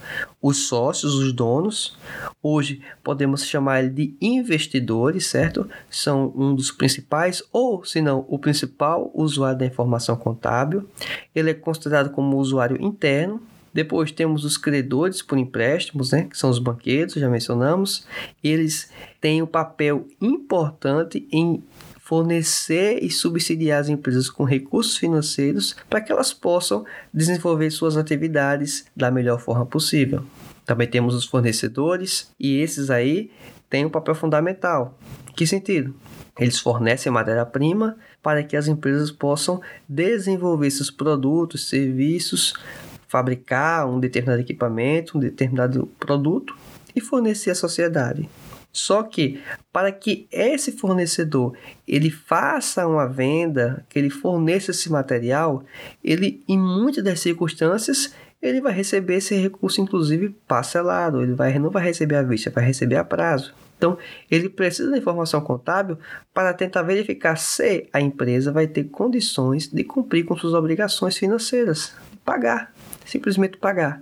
os 0.40 0.68
sócios, 0.68 1.14
os 1.14 1.32
donos. 1.32 1.98
Hoje 2.40 2.80
podemos 3.02 3.44
chamar 3.44 3.80
ele 3.80 3.90
de 3.90 4.16
investidores, 4.20 5.26
certo? 5.26 5.68
São 5.90 6.32
um 6.36 6.54
dos 6.54 6.70
principais, 6.70 7.42
ou 7.52 7.84
se 7.84 8.00
não, 8.00 8.24
o 8.28 8.38
principal 8.38 9.10
usuário 9.14 9.58
da 9.58 9.66
informação 9.66 10.14
contábil. 10.14 10.88
Ele 11.34 11.50
é 11.50 11.54
considerado 11.54 12.10
como 12.10 12.36
usuário 12.36 12.80
interno. 12.80 13.42
Depois 13.74 14.12
temos 14.12 14.44
os 14.44 14.56
credores 14.56 15.22
por 15.22 15.38
empréstimos, 15.38 16.12
né, 16.12 16.24
que 16.24 16.38
são 16.38 16.48
os 16.48 16.60
banqueiros, 16.60 17.14
já 17.14 17.28
mencionamos. 17.28 18.06
Eles 18.44 18.92
têm 19.20 19.42
um 19.42 19.46
papel 19.46 20.06
importante 20.20 21.26
em 21.32 21.64
fornecer 22.12 23.02
e 23.02 23.10
subsidiar 23.10 23.80
as 23.80 23.88
empresas 23.88 24.28
com 24.28 24.44
recursos 24.44 24.98
financeiros 24.98 25.74
para 25.88 25.98
que 25.98 26.12
elas 26.12 26.30
possam 26.30 26.84
desenvolver 27.10 27.70
suas 27.70 27.96
atividades 27.96 28.84
da 28.94 29.10
melhor 29.10 29.40
forma 29.40 29.64
possível. 29.64 30.22
Também 30.66 30.86
temos 30.86 31.14
os 31.14 31.24
fornecedores 31.24 32.30
e 32.38 32.60
esses 32.60 32.90
aí 32.90 33.30
têm 33.70 33.86
um 33.86 33.88
papel 33.88 34.14
fundamental. 34.14 34.98
Que 35.34 35.46
sentido? 35.46 35.94
Eles 36.38 36.58
fornecem 36.58 37.10
matéria-prima 37.10 37.96
para 38.22 38.42
que 38.42 38.58
as 38.58 38.68
empresas 38.68 39.10
possam 39.10 39.62
desenvolver 39.88 40.70
seus 40.70 40.90
produtos, 40.90 41.66
serviços, 41.70 42.52
fabricar 43.08 43.88
um 43.88 43.98
determinado 43.98 44.42
equipamento, 44.42 45.16
um 45.16 45.20
determinado 45.22 45.86
produto 45.98 46.54
e 46.94 47.00
fornecer 47.00 47.52
à 47.52 47.54
sociedade. 47.54 48.28
Só 48.72 49.02
que 49.02 49.40
para 49.70 49.92
que 49.92 50.26
esse 50.32 50.72
fornecedor 50.72 51.54
ele 51.86 52.10
faça 52.10 52.86
uma 52.86 53.06
venda, 53.06 53.84
que 53.88 53.98
ele 53.98 54.08
forneça 54.08 54.70
esse 54.70 54.90
material, 54.90 55.62
ele 56.02 56.42
em 56.48 56.58
muitas 56.58 57.04
das 57.04 57.20
circunstâncias 57.20 58.14
ele 58.40 58.60
vai 58.60 58.72
receber 58.72 59.16
esse 59.16 59.34
recurso 59.36 59.80
inclusive 59.80 60.30
parcelado, 60.48 61.22
ele 61.22 61.34
vai 61.34 61.56
não 61.58 61.70
vai 61.70 61.84
receber 61.84 62.16
à 62.16 62.22
vista, 62.22 62.50
vai 62.50 62.64
receber 62.64 62.96
a 62.96 63.04
prazo. 63.04 63.54
Então, 63.76 63.98
ele 64.30 64.48
precisa 64.48 64.90
da 64.90 64.96
informação 64.96 65.40
contábil 65.40 65.98
para 66.32 66.54
tentar 66.54 66.82
verificar 66.82 67.36
se 67.36 67.88
a 67.92 68.00
empresa 68.00 68.52
vai 68.52 68.68
ter 68.68 68.84
condições 68.84 69.66
de 69.66 69.82
cumprir 69.82 70.24
com 70.24 70.36
suas 70.36 70.54
obrigações 70.54 71.16
financeiras, 71.18 71.92
pagar, 72.24 72.72
simplesmente 73.04 73.58
pagar. 73.58 74.00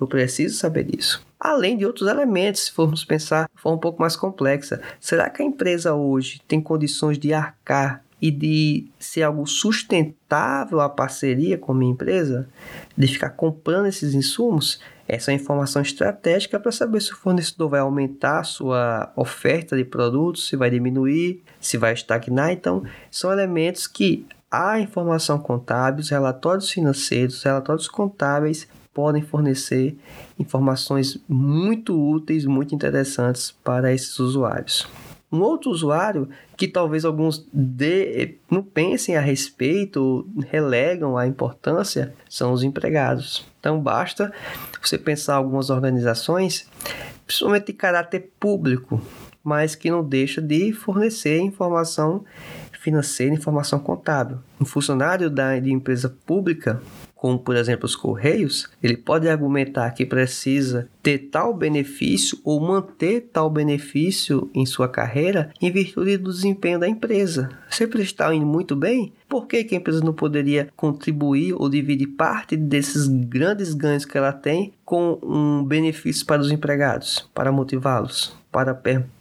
Eu 0.00 0.06
preciso 0.06 0.56
saber 0.56 0.84
disso 0.84 1.22
além 1.40 1.78
de 1.78 1.86
outros 1.86 2.06
elementos, 2.06 2.66
se 2.66 2.72
formos 2.72 3.02
pensar 3.02 3.48
de 3.54 3.62
forma 3.62 3.78
um 3.78 3.80
pouco 3.80 4.00
mais 4.00 4.14
complexa. 4.14 4.82
Será 5.00 5.30
que 5.30 5.42
a 5.42 5.44
empresa 5.44 5.94
hoje 5.94 6.42
tem 6.46 6.60
condições 6.60 7.18
de 7.18 7.32
arcar 7.32 8.04
e 8.20 8.30
de 8.30 8.86
ser 8.98 9.22
algo 9.22 9.46
sustentável 9.46 10.78
a 10.80 10.90
parceria 10.90 11.56
com 11.56 11.72
a 11.72 11.74
minha 11.74 11.92
empresa? 11.92 12.46
De 12.94 13.06
ficar 13.06 13.30
comprando 13.30 13.86
esses 13.86 14.12
insumos? 14.12 14.78
Essa 15.08 15.32
é 15.32 15.34
informação 15.34 15.80
estratégica 15.80 16.60
para 16.60 16.70
saber 16.70 17.00
se 17.00 17.12
o 17.12 17.16
fornecedor 17.16 17.70
vai 17.70 17.80
aumentar 17.80 18.40
a 18.40 18.44
sua 18.44 19.10
oferta 19.16 19.74
de 19.74 19.84
produtos, 19.84 20.46
se 20.46 20.56
vai 20.56 20.70
diminuir, 20.70 21.42
se 21.58 21.78
vai 21.78 21.94
estagnar. 21.94 22.52
Então, 22.52 22.84
são 23.10 23.32
elementos 23.32 23.86
que 23.86 24.26
a 24.50 24.78
informação 24.78 25.38
contábil, 25.38 26.00
os 26.00 26.10
relatórios 26.10 26.70
financeiros, 26.70 27.38
os 27.38 27.42
relatórios 27.42 27.88
contábeis 27.88 28.68
podem 28.92 29.22
fornecer 29.22 29.96
informações 30.38 31.18
muito 31.28 31.98
úteis, 31.98 32.44
muito 32.44 32.74
interessantes 32.74 33.50
para 33.64 33.92
esses 33.92 34.18
usuários. 34.18 34.88
Um 35.32 35.42
outro 35.42 35.70
usuário 35.70 36.28
que 36.56 36.66
talvez 36.66 37.04
alguns 37.04 37.46
de, 37.52 38.36
não 38.50 38.62
pensem 38.64 39.16
a 39.16 39.20
respeito, 39.20 40.26
relegam 40.48 41.16
a 41.16 41.26
importância, 41.26 42.12
são 42.28 42.52
os 42.52 42.64
empregados. 42.64 43.46
Então 43.60 43.80
basta 43.80 44.32
você 44.82 44.98
pensar 44.98 45.36
algumas 45.36 45.70
organizações, 45.70 46.68
principalmente 47.24 47.66
de 47.66 47.74
caráter 47.74 48.32
público, 48.40 49.00
mas 49.42 49.76
que 49.76 49.88
não 49.88 50.02
deixa 50.02 50.42
de 50.42 50.72
fornecer 50.72 51.38
informação 51.38 52.24
financeira, 52.80 53.34
informação 53.34 53.78
contábil. 53.78 54.38
Um 54.60 54.64
funcionário 54.64 55.30
da, 55.30 55.58
de 55.60 55.70
empresa 55.70 56.08
pública 56.26 56.82
como 57.20 57.38
por 57.38 57.54
exemplo 57.54 57.84
os 57.84 57.94
Correios, 57.94 58.66
ele 58.82 58.96
pode 58.96 59.28
argumentar 59.28 59.90
que 59.90 60.06
precisa 60.06 60.88
ter 61.02 61.28
tal 61.30 61.52
benefício 61.52 62.38
ou 62.42 62.58
manter 62.58 63.28
tal 63.30 63.50
benefício 63.50 64.50
em 64.54 64.64
sua 64.64 64.88
carreira 64.88 65.52
em 65.60 65.70
virtude 65.70 66.16
do 66.16 66.32
desempenho 66.32 66.80
da 66.80 66.88
empresa. 66.88 67.50
Se 67.68 67.84
ele 67.84 68.02
está 68.02 68.34
indo 68.34 68.46
muito 68.46 68.74
bem, 68.74 69.12
por 69.28 69.46
que, 69.46 69.62
que 69.64 69.74
a 69.74 69.78
empresa 69.78 70.02
não 70.02 70.14
poderia 70.14 70.70
contribuir 70.74 71.52
ou 71.52 71.68
dividir 71.68 72.06
parte 72.06 72.56
desses 72.56 73.06
grandes 73.06 73.74
ganhos 73.74 74.06
que 74.06 74.16
ela 74.16 74.32
tem 74.32 74.72
com 74.82 75.18
um 75.22 75.62
benefício 75.62 76.24
para 76.24 76.40
os 76.40 76.50
empregados, 76.50 77.28
para 77.34 77.52
motivá-los, 77.52 78.34
para 78.50 78.74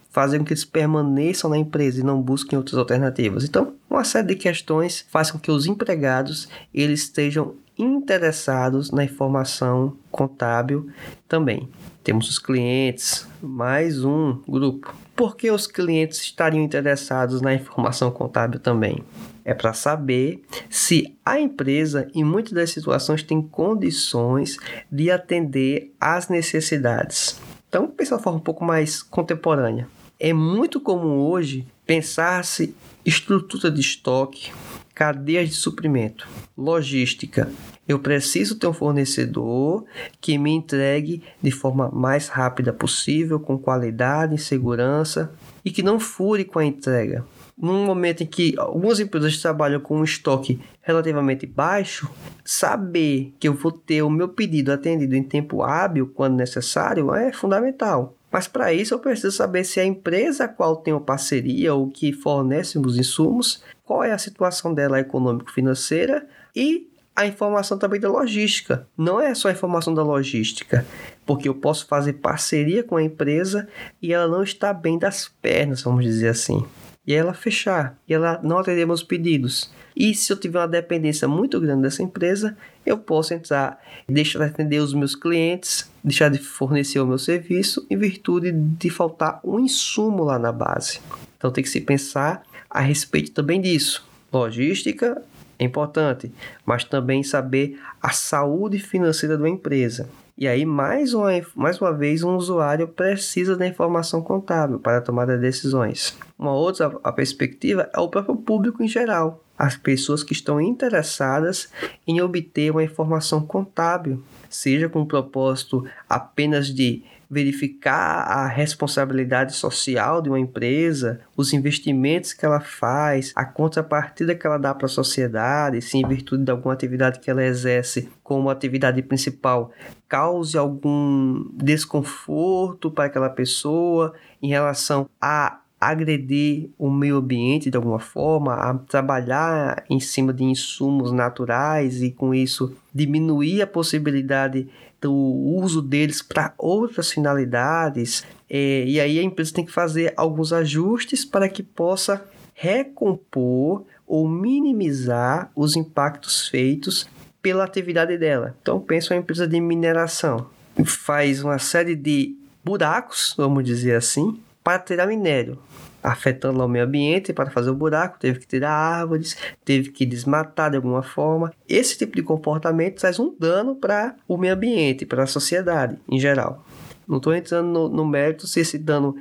fazer 0.10 0.39
com 0.39 0.46
que 0.46 0.53
eles 0.53 0.63
permaneçam 0.63 1.50
na 1.50 1.58
empresa 1.58 2.00
e 2.00 2.03
não 2.03 2.22
busquem 2.22 2.58
outras 2.58 2.77
alternativas. 2.77 3.44
Então, 3.44 3.74
uma 3.89 4.06
série 4.06 4.29
de 4.29 4.36
questões 4.36 5.06
faz 5.10 5.32
com 5.32 5.38
que 5.38 5.51
os 5.51 5.65
empregados 5.65 6.48
eles 6.74 7.01
estejam 7.01 7.56
interessados 7.80 8.92
na 8.92 9.06
informação 9.06 9.96
contábil 10.12 10.90
também. 11.28 11.70
Temos 12.04 12.30
os 12.30 12.38
clientes, 12.38 13.26
mais 13.42 14.04
um 14.04 14.42
grupo. 14.48 14.94
Por 15.16 15.36
que 15.36 15.50
os 15.50 15.66
clientes 15.66 16.20
estariam 16.20 16.64
interessados 16.64 17.42
na 17.42 17.54
informação 17.54 18.12
contábil 18.12 18.60
também? 18.60 19.04
É 19.46 19.54
para 19.54 19.74
saber 19.74 20.44
se 20.70 21.18
a 21.26 21.40
empresa, 21.40 22.08
em 22.14 22.24
muitas 22.24 22.54
das 22.54 22.72
situações, 22.72 23.24
tem 23.24 23.42
condições 23.42 24.58
de 24.92 25.10
atender 25.10 25.94
às 26.00 26.28
necessidades. 26.28 27.40
Então, 27.68 27.88
pensar 27.88 28.18
de 28.18 28.24
forma 28.24 28.40
um 28.40 28.44
pouco 28.44 28.64
mais 28.66 29.02
contemporânea. 29.02 29.88
É 30.20 30.34
muito 30.34 30.82
comum 30.82 31.18
hoje 31.18 31.66
pensar-se 31.86 32.76
estrutura 33.06 33.72
de 33.72 33.80
estoque, 33.80 34.52
cadeias 35.00 35.48
de 35.48 35.56
suprimento, 35.56 36.27
logística. 36.58 37.50
Eu 37.88 38.00
preciso 38.00 38.60
ter 38.60 38.68
um 38.68 38.74
fornecedor 38.74 39.86
que 40.20 40.38
me 40.38 40.51
entregue 40.51 41.24
de 41.41 41.51
forma 41.51 41.89
mais 41.89 42.27
rápida 42.27 42.74
possível, 42.74 43.39
com 43.39 43.58
qualidade 43.58 44.38
segurança 44.38 45.32
e 45.63 45.72
que 45.72 45.82
não 45.82 46.01
fure 46.01 46.44
com 46.44 46.60
a 46.60 46.65
entrega. 46.65 47.25
num 47.58 47.86
momento 47.86 48.24
em 48.24 48.25
que 48.25 48.56
algumas 48.58 49.00
empresas 49.00 49.38
trabalham 49.41 49.79
com 49.79 50.00
um 50.00 50.03
estoque 50.03 50.60
relativamente 50.82 51.46
baixo, 51.46 52.10
saber 52.44 53.34
que 53.39 53.48
eu 53.48 53.53
vou 53.53 53.72
ter 53.72 54.01
o 54.01 54.10
meu 54.10 54.27
pedido 54.27 54.72
atendido 54.72 55.15
em 55.15 55.24
tempo 55.24 55.62
hábil, 55.62 56.08
quando 56.08 56.36
necessário, 56.36 57.13
é 57.13 57.32
fundamental. 57.32 58.15
Mas 58.32 58.48
para 58.48 58.72
isso 58.72 58.94
eu 58.94 59.00
preciso 59.00 59.32
saber 59.32 59.63
se 59.63 59.79
a 59.79 59.86
empresa 59.86 60.46
a 60.46 60.48
qual 60.48 60.77
tenho 60.77 61.01
parceria 61.01 61.74
ou 61.74 61.89
que 61.89 62.13
fornece 62.13 62.77
os 62.77 62.98
insumos, 62.98 63.63
qual 63.89 64.03
é 64.03 64.12
a 64.12 64.19
situação 64.19 64.72
dela 64.72 65.00
econômico-financeira 65.00 66.27
e 66.55 66.91
a 67.15 67.25
informação 67.25 67.75
também 67.75 68.00
da 68.00 68.08
logística. 68.08 68.88
Não 68.96 69.19
é 69.19 69.34
só 69.34 69.48
a 69.48 69.51
informação 69.51 69.96
da 69.96 70.03
logística, 70.03 70.86
porque 71.25 71.50
eu 71.50 71.55
posso 71.55 71.88
fazer 71.88 72.13
parceria 72.13 72.84
com 72.84 72.98
a 72.98 73.01
empresa 73.03 73.67
e 74.00 74.13
ela 74.13 74.27
não 74.27 74.43
está 74.43 74.72
bem 74.75 75.00
das 75.00 75.27
pernas, 75.41 75.81
vamos 75.81 76.05
dizer 76.05 76.27
assim. 76.27 76.63
E 77.08 77.15
ela 77.15 77.34
fechar, 77.34 77.98
e 78.08 78.13
ela 78.13 78.39
não 78.43 78.60
atender 78.60 78.86
meus 78.86 79.01
pedidos. 79.01 79.72
E 79.96 80.13
se 80.13 80.31
eu 80.31 80.38
tiver 80.38 80.60
uma 80.60 80.67
dependência 80.67 81.27
muito 81.27 81.60
grande 81.60 81.81
dessa 81.81 82.03
empresa, 82.03 82.55
eu 82.86 82.96
posso 82.96 83.34
entrar, 83.34 83.79
deixar 84.08 84.38
de 84.38 84.46
atender 84.46 84.77
os 84.77 84.93
meus 84.93 85.15
clientes, 85.15 85.89
deixar 86.03 86.29
de 86.29 86.38
fornecer 86.38 87.00
o 87.00 87.08
meu 87.08 87.17
serviço 87.17 87.88
em 87.89 87.98
virtude 87.98 88.51
de 88.51 88.91
faltar 88.91 89.39
um 89.43 89.60
insumo 89.60 90.25
lá 90.25 90.38
na 90.38 90.51
base. 90.51 91.00
Então 91.38 91.50
tem 91.50 91.63
que 91.63 91.69
se 91.72 91.81
pensar 91.81 92.43
a 92.70 92.82
respeito 92.82 93.32
também 93.32 93.60
disso. 93.60 94.08
Logística 94.32 95.22
é 95.58 95.64
importante, 95.64 96.32
mas 96.66 96.84
também 96.84 97.24
saber 97.24 97.80
a 98.02 98.12
saúde 98.12 98.80
financeira 98.80 99.38
da 99.38 99.50
empresa. 99.50 100.10
E 100.38 100.48
aí, 100.48 100.66
mais 100.66 101.14
uma, 101.14 101.32
mais 101.54 101.82
uma 101.82 101.92
vez, 101.92 102.24
um 102.24 102.38
usuário 102.38 102.88
precisa 102.88 103.58
da 103.58 103.68
informação 103.68 104.22
contábil 104.22 104.80
para 104.80 105.02
tomar 105.02 105.26
decisões. 105.38 106.18
Uma 106.38 106.54
outra 106.54 106.98
a 107.04 107.12
perspectiva 107.12 107.90
é 107.94 108.00
o 108.00 108.08
próprio 108.08 108.38
público 108.38 108.82
em 108.82 108.88
geral, 108.88 109.44
as 109.58 109.76
pessoas 109.76 110.24
que 110.24 110.32
estão 110.32 110.62
interessadas 110.62 111.68
em 112.08 112.22
obter 112.22 112.72
uma 112.72 112.82
informação 112.82 113.42
contábil, 113.42 114.24
seja 114.50 114.88
com 114.88 115.02
o 115.02 115.06
propósito 115.06 115.86
apenas 116.08 116.74
de 116.74 117.04
verificar 117.30 118.24
a 118.24 118.48
responsabilidade 118.48 119.54
social 119.54 120.22
de 120.22 120.30
uma 120.30 120.40
empresa, 120.40 121.20
os 121.38 121.54
investimentos 121.54 122.34
que 122.34 122.46
ela 122.46 122.60
faz, 122.60 123.32
a 123.36 123.46
contrapartida 123.46 124.34
que 124.34 124.48
ela 124.48 124.58
dá 124.58 124.74
para 124.74 124.88
a 124.88 124.90
sociedade, 124.90 125.82
se 125.82 125.98
em 125.98 126.08
virtude 126.08 126.44
de 126.44 126.52
alguma 126.52 126.74
atividade 126.74 127.20
que 127.20 127.30
ela 127.30 127.44
exerce 127.44 128.10
como 128.24 128.50
atividade 128.50 129.02
principal 129.04 129.72
cause 130.08 130.58
algum 130.58 131.46
desconforto 131.54 132.90
para 132.90 133.06
aquela 133.06 133.30
pessoa 133.30 134.14
em 134.42 134.50
relação 134.50 135.08
a 135.22 135.60
agredir 135.80 136.72
o 136.78 136.90
meio 136.90 137.18
ambiente 137.18 137.70
de 137.70 137.78
alguma 137.78 138.00
forma, 138.00 138.54
a 138.54 138.74
trabalhar 138.74 139.86
em 139.90 140.00
cima 140.00 140.34
de 140.34 140.44
insumos 140.44 141.12
naturais 141.12 142.02
e 142.02 142.12
com 142.12 142.34
isso 142.34 142.76
diminuir 142.94 143.62
a 143.62 143.68
possibilidade 143.68 144.68
do 145.01 145.13
uso 145.13 145.82
deles 145.82 146.22
para 146.22 146.53
outras 146.58 147.12
finalidades. 147.12 148.24
É, 148.50 148.84
e 148.86 149.00
aí 149.00 149.20
a 149.20 149.24
empresa 149.24 149.53
tem 149.53 149.65
que 149.65 149.72
fazer 149.72 150.13
alguns 150.18 150.51
ajustes 150.51 151.24
para 151.24 151.48
que 151.48 151.63
possa 151.63 152.24
recompor 152.53 153.86
ou 154.06 154.27
minimizar 154.27 155.51
os 155.56 155.75
impactos 155.75 156.48
feitos 156.48 157.08
pela 157.41 157.63
atividade 157.63 158.18
dela. 158.18 158.56
Então 158.62 158.79
pensa 158.79 159.13
uma 159.13 159.20
empresa 159.20 159.48
de 159.48 159.62
mineração, 159.62 160.48
faz 160.84 161.44
uma 161.44 161.60
série 161.60 161.96
de 161.96 162.36
buracos, 162.63 163.34
vamos 163.38 163.63
dizer 163.63 163.96
assim, 163.96 164.39
para 164.63 164.79
tirar 164.79 165.08
minério 165.08 165.58
afetando 166.03 166.63
o 166.63 166.68
meio 166.68 166.86
ambiente 166.86 167.34
para 167.34 167.50
fazer 167.50 167.70
o 167.70 167.75
buraco, 167.75 168.20
teve 168.20 168.39
que 168.39 168.48
tirar 168.48 168.72
árvores, 168.72 169.38
teve 169.63 169.91
que 169.91 170.06
desmatar 170.06 170.72
de 170.72 170.77
alguma 170.77 171.03
forma. 171.03 171.51
Esse 171.68 171.98
tipo 171.98 172.15
de 172.15 172.24
comportamento 172.24 173.00
traz 173.00 173.20
um 173.20 173.34
dano 173.38 173.75
para 173.75 174.15
o 174.27 174.38
meio 174.38 174.53
ambiente, 174.53 175.06
para 175.06 175.24
a 175.24 175.27
sociedade 175.27 175.97
em 176.08 176.19
geral. 176.19 176.65
Não 177.08 177.17
estou 177.17 177.34
entrando 177.34 177.67
no, 177.67 177.89
no, 177.89 178.06
mérito 178.06 178.45
se 178.45 178.60
esse 178.60 178.78
dano 178.78 179.15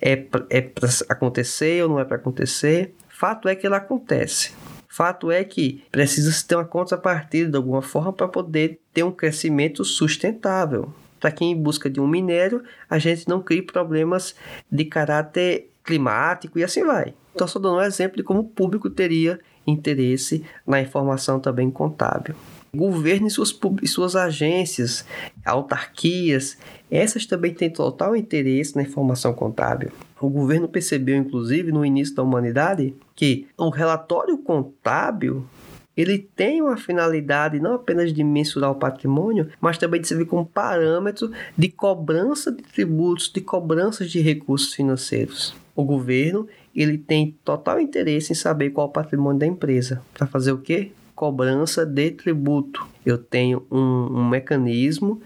é 0.00 0.16
para 0.16 0.46
é 0.48 0.70
acontecer 1.10 1.82
ou 1.82 1.90
não 1.90 2.00
é 2.00 2.04
para 2.04 2.16
acontecer. 2.16 2.94
Fato 3.06 3.48
é 3.48 3.54
que 3.54 3.66
ele 3.66 3.74
acontece. 3.74 4.52
Fato 4.88 5.30
é 5.30 5.44
que 5.44 5.84
precisa 5.90 6.32
se 6.32 6.46
ter 6.46 6.54
uma 6.54 6.64
contrapartida 6.64 7.50
de 7.50 7.56
alguma 7.56 7.82
forma 7.82 8.12
para 8.12 8.28
poder 8.28 8.80
ter 8.94 9.02
um 9.02 9.12
crescimento 9.12 9.84
sustentável. 9.84 10.94
Para 11.20 11.32
quem 11.32 11.52
em 11.52 11.62
busca 11.62 11.90
de 11.90 12.00
um 12.00 12.06
minério, 12.06 12.62
a 12.88 12.98
gente 12.98 13.28
não 13.28 13.42
cria 13.42 13.62
problemas 13.62 14.34
de 14.70 14.84
caráter 14.84 15.70
climático 15.84 16.58
e 16.58 16.64
assim 16.64 16.84
vai. 16.84 17.14
Então, 17.34 17.46
só 17.46 17.58
dando 17.58 17.76
um 17.76 17.82
exemplo 17.82 18.16
de 18.16 18.22
como 18.22 18.40
o 18.40 18.48
público 18.48 18.88
teria 18.88 19.38
interesse 19.66 20.44
na 20.66 20.80
informação 20.80 21.38
também 21.38 21.70
contábil. 21.70 22.34
Governo 22.74 23.28
e 23.28 23.30
suas, 23.30 23.56
e 23.82 23.86
suas 23.86 24.16
agências, 24.16 25.04
autarquias, 25.44 26.58
essas 26.90 27.24
também 27.24 27.54
têm 27.54 27.70
total 27.70 28.16
interesse 28.16 28.74
na 28.74 28.82
informação 28.82 29.32
contábil. 29.32 29.92
O 30.20 30.28
governo 30.28 30.68
percebeu, 30.68 31.16
inclusive, 31.16 31.70
no 31.70 31.84
início 31.84 32.14
da 32.14 32.22
humanidade, 32.22 32.94
que 33.14 33.46
o 33.56 33.68
relatório 33.68 34.38
contábil 34.38 35.46
ele 35.96 36.18
tem 36.18 36.60
uma 36.62 36.76
finalidade 36.76 37.60
não 37.60 37.74
apenas 37.74 38.12
de 38.12 38.24
mensurar 38.24 38.70
o 38.70 38.76
patrimônio, 38.76 39.48
mas 39.60 39.78
também 39.78 40.00
de 40.00 40.08
servir 40.08 40.26
como 40.26 40.46
parâmetro 40.46 41.30
de 41.56 41.68
cobrança 41.68 42.50
de 42.50 42.62
tributos, 42.62 43.30
de 43.32 43.40
cobranças 43.40 44.10
de 44.10 44.20
recursos 44.20 44.72
financeiros 44.72 45.54
o 45.74 45.84
governo 45.84 46.46
ele 46.74 46.98
tem 46.98 47.36
total 47.44 47.80
interesse 47.80 48.32
em 48.32 48.36
saber 48.36 48.70
qual 48.70 48.86
é 48.86 48.90
o 48.90 48.92
patrimônio 48.92 49.38
da 49.38 49.46
empresa. 49.46 50.02
Para 50.12 50.26
fazer 50.26 50.52
o 50.52 50.58
quê? 50.58 50.92
Cobrança 51.14 51.86
de 51.86 52.10
tributo. 52.10 52.86
Eu 53.04 53.18
tenho 53.18 53.64
um, 53.70 53.78
um 54.18 54.28
mecanismo 54.28 55.20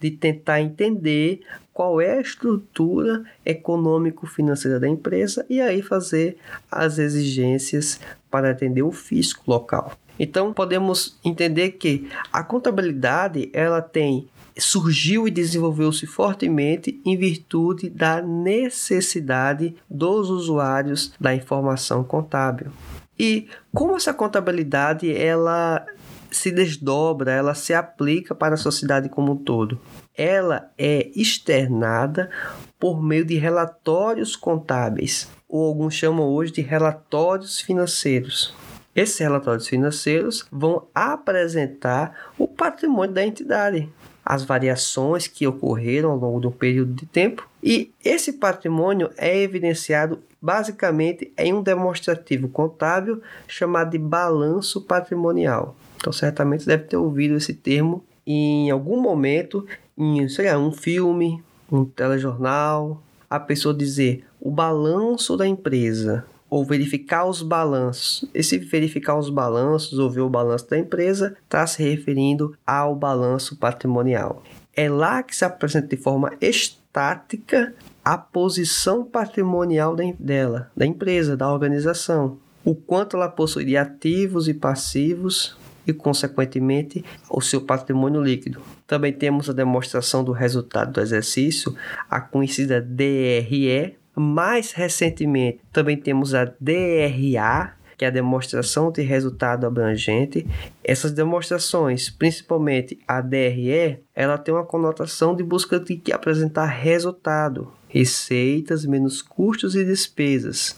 de 0.00 0.10
tentar 0.10 0.60
entender 0.60 1.40
qual 1.72 2.00
é 2.00 2.18
a 2.18 2.20
estrutura 2.20 3.24
econômico-financeira 3.44 4.78
da 4.78 4.88
empresa 4.88 5.44
e 5.48 5.60
aí 5.60 5.82
fazer 5.82 6.36
as 6.70 6.98
exigências 6.98 8.00
para 8.30 8.50
atender 8.50 8.82
o 8.82 8.92
fisco 8.92 9.42
local. 9.46 9.92
Então 10.18 10.52
podemos 10.52 11.18
entender 11.24 11.72
que 11.72 12.08
a 12.32 12.42
contabilidade 12.42 13.50
ela 13.52 13.82
tem 13.82 14.28
surgiu 14.56 15.26
e 15.26 15.30
desenvolveu-se 15.30 16.06
fortemente 16.06 17.00
em 17.04 17.16
virtude 17.16 17.90
da 17.90 18.22
necessidade 18.22 19.74
dos 19.90 20.30
usuários 20.30 21.12
da 21.20 21.34
informação 21.34 22.04
contábil. 22.04 22.70
E 23.18 23.48
como 23.72 23.96
essa 23.96 24.14
contabilidade 24.14 25.12
ela 25.12 25.84
se 26.30 26.50
desdobra, 26.50 27.32
ela 27.32 27.54
se 27.54 27.72
aplica 27.72 28.34
para 28.34 28.54
a 28.54 28.58
sociedade 28.58 29.08
como 29.08 29.32
um 29.32 29.36
todo. 29.36 29.80
Ela 30.16 30.70
é 30.76 31.10
externada 31.14 32.30
por 32.78 33.02
meio 33.02 33.24
de 33.24 33.36
relatórios 33.36 34.34
contábeis, 34.34 35.28
ou 35.48 35.64
alguns 35.64 35.94
chamam 35.94 36.26
hoje 36.26 36.52
de 36.52 36.60
relatórios 36.60 37.60
financeiros. 37.60 38.52
Esses 38.94 39.18
relatórios 39.18 39.66
financeiros 39.66 40.46
vão 40.52 40.86
apresentar 40.94 42.30
o 42.38 42.46
patrimônio 42.46 43.12
da 43.12 43.26
entidade, 43.26 43.88
as 44.24 44.44
variações 44.44 45.26
que 45.26 45.46
ocorreram 45.46 46.12
ao 46.12 46.18
longo 46.18 46.48
um 46.48 46.52
período 46.52 46.94
de 46.94 47.04
tempo, 47.04 47.48
e 47.62 47.92
esse 48.04 48.34
patrimônio 48.34 49.10
é 49.16 49.36
evidenciado 49.36 50.22
basicamente 50.40 51.32
em 51.36 51.52
um 51.52 51.62
demonstrativo 51.62 52.48
contábil 52.48 53.20
chamado 53.48 53.90
de 53.90 53.98
balanço 53.98 54.80
patrimonial. 54.80 55.74
Então, 55.96 56.12
certamente 56.12 56.66
deve 56.66 56.84
ter 56.84 56.96
ouvido 56.96 57.36
esse 57.36 57.54
termo 57.54 58.04
em 58.26 58.70
algum 58.70 59.00
momento, 59.00 59.66
em 59.98 60.28
sei 60.28 60.50
lá, 60.50 60.58
um 60.58 60.70
filme, 60.70 61.42
um 61.70 61.84
telejornal, 61.84 63.02
a 63.28 63.40
pessoa 63.40 63.74
dizer 63.74 64.24
o 64.40 64.50
balanço 64.50 65.36
da 65.36 65.46
empresa 65.46 66.24
ou 66.54 66.64
verificar 66.64 67.26
os 67.26 67.42
balanços. 67.42 68.24
Esse 68.32 68.58
verificar 68.58 69.18
os 69.18 69.28
balanços 69.28 69.98
ou 69.98 70.08
ver 70.08 70.20
o 70.20 70.30
balanço 70.30 70.70
da 70.70 70.78
empresa 70.78 71.36
está 71.42 71.66
se 71.66 71.82
referindo 71.82 72.56
ao 72.64 72.94
balanço 72.94 73.56
patrimonial. 73.56 74.40
É 74.72 74.88
lá 74.88 75.20
que 75.24 75.34
se 75.34 75.44
apresenta 75.44 75.88
de 75.88 75.96
forma 75.96 76.32
estática 76.40 77.74
a 78.04 78.16
posição 78.16 79.04
patrimonial 79.04 79.96
dela, 80.16 80.70
da 80.76 80.86
empresa, 80.86 81.36
da 81.36 81.52
organização, 81.52 82.38
o 82.64 82.72
quanto 82.72 83.16
ela 83.16 83.28
possui 83.28 83.64
de 83.64 83.76
ativos 83.76 84.46
e 84.46 84.54
passivos 84.54 85.58
e, 85.84 85.92
consequentemente, 85.92 87.04
o 87.28 87.40
seu 87.40 87.62
patrimônio 87.62 88.22
líquido. 88.22 88.62
Também 88.86 89.12
temos 89.12 89.50
a 89.50 89.52
demonstração 89.52 90.22
do 90.22 90.30
resultado 90.30 90.92
do 90.92 91.00
exercício, 91.00 91.74
a 92.08 92.20
conhecida 92.20 92.80
DRE, 92.80 93.96
mais 94.14 94.72
recentemente, 94.72 95.60
também 95.72 95.96
temos 95.96 96.34
a 96.34 96.44
DRA, 96.60 97.74
que 97.96 98.04
é 98.04 98.08
a 98.08 98.10
demonstração 98.10 98.90
de 98.90 99.02
resultado 99.02 99.66
abrangente. 99.66 100.46
Essas 100.82 101.12
demonstrações, 101.12 102.10
principalmente 102.10 102.98
a 103.06 103.20
DRE, 103.20 104.00
ela 104.14 104.36
tem 104.36 104.52
uma 104.52 104.64
conotação 104.64 105.34
de 105.34 105.42
busca 105.42 105.78
de 105.78 106.12
apresentar 106.12 106.66
resultado, 106.66 107.72
receitas 107.88 108.84
menos 108.84 109.22
custos 109.22 109.74
e 109.76 109.84
despesas. 109.84 110.76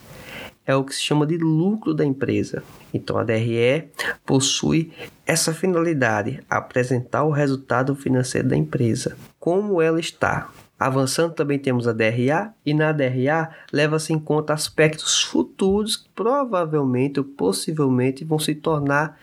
é 0.67 0.75
o 0.75 0.85
que 0.85 0.95
se 0.95 1.01
chama 1.01 1.25
de 1.25 1.39
lucro 1.39 1.95
da 1.95 2.05
empresa. 2.05 2.63
Então 2.93 3.17
a 3.17 3.25
DRE 3.25 3.89
possui 4.25 4.93
essa 5.25 5.55
finalidade, 5.55 6.41
apresentar 6.51 7.25
o 7.25 7.31
resultado 7.31 7.95
financeiro 7.95 8.49
da 8.49 8.57
empresa, 8.57 9.17
como 9.39 9.81
ela 9.81 10.01
está. 10.01 10.51
Avançando 10.79 11.33
também 11.33 11.59
temos 11.59 11.89
a 11.89 11.93
DRA 11.93 12.53
e 12.65 12.75
na 12.75 12.93
DRA 12.93 13.51
leva-se 13.73 14.13
em 14.13 14.19
conta 14.19 14.53
aspectos 14.53 15.23
futuros 15.23 15.97
que 15.97 16.09
provavelmente 16.15 17.19
ou 17.19 17.25
possivelmente 17.25 18.25
vão 18.25 18.39
se 18.39 18.55
tornar 18.55 19.19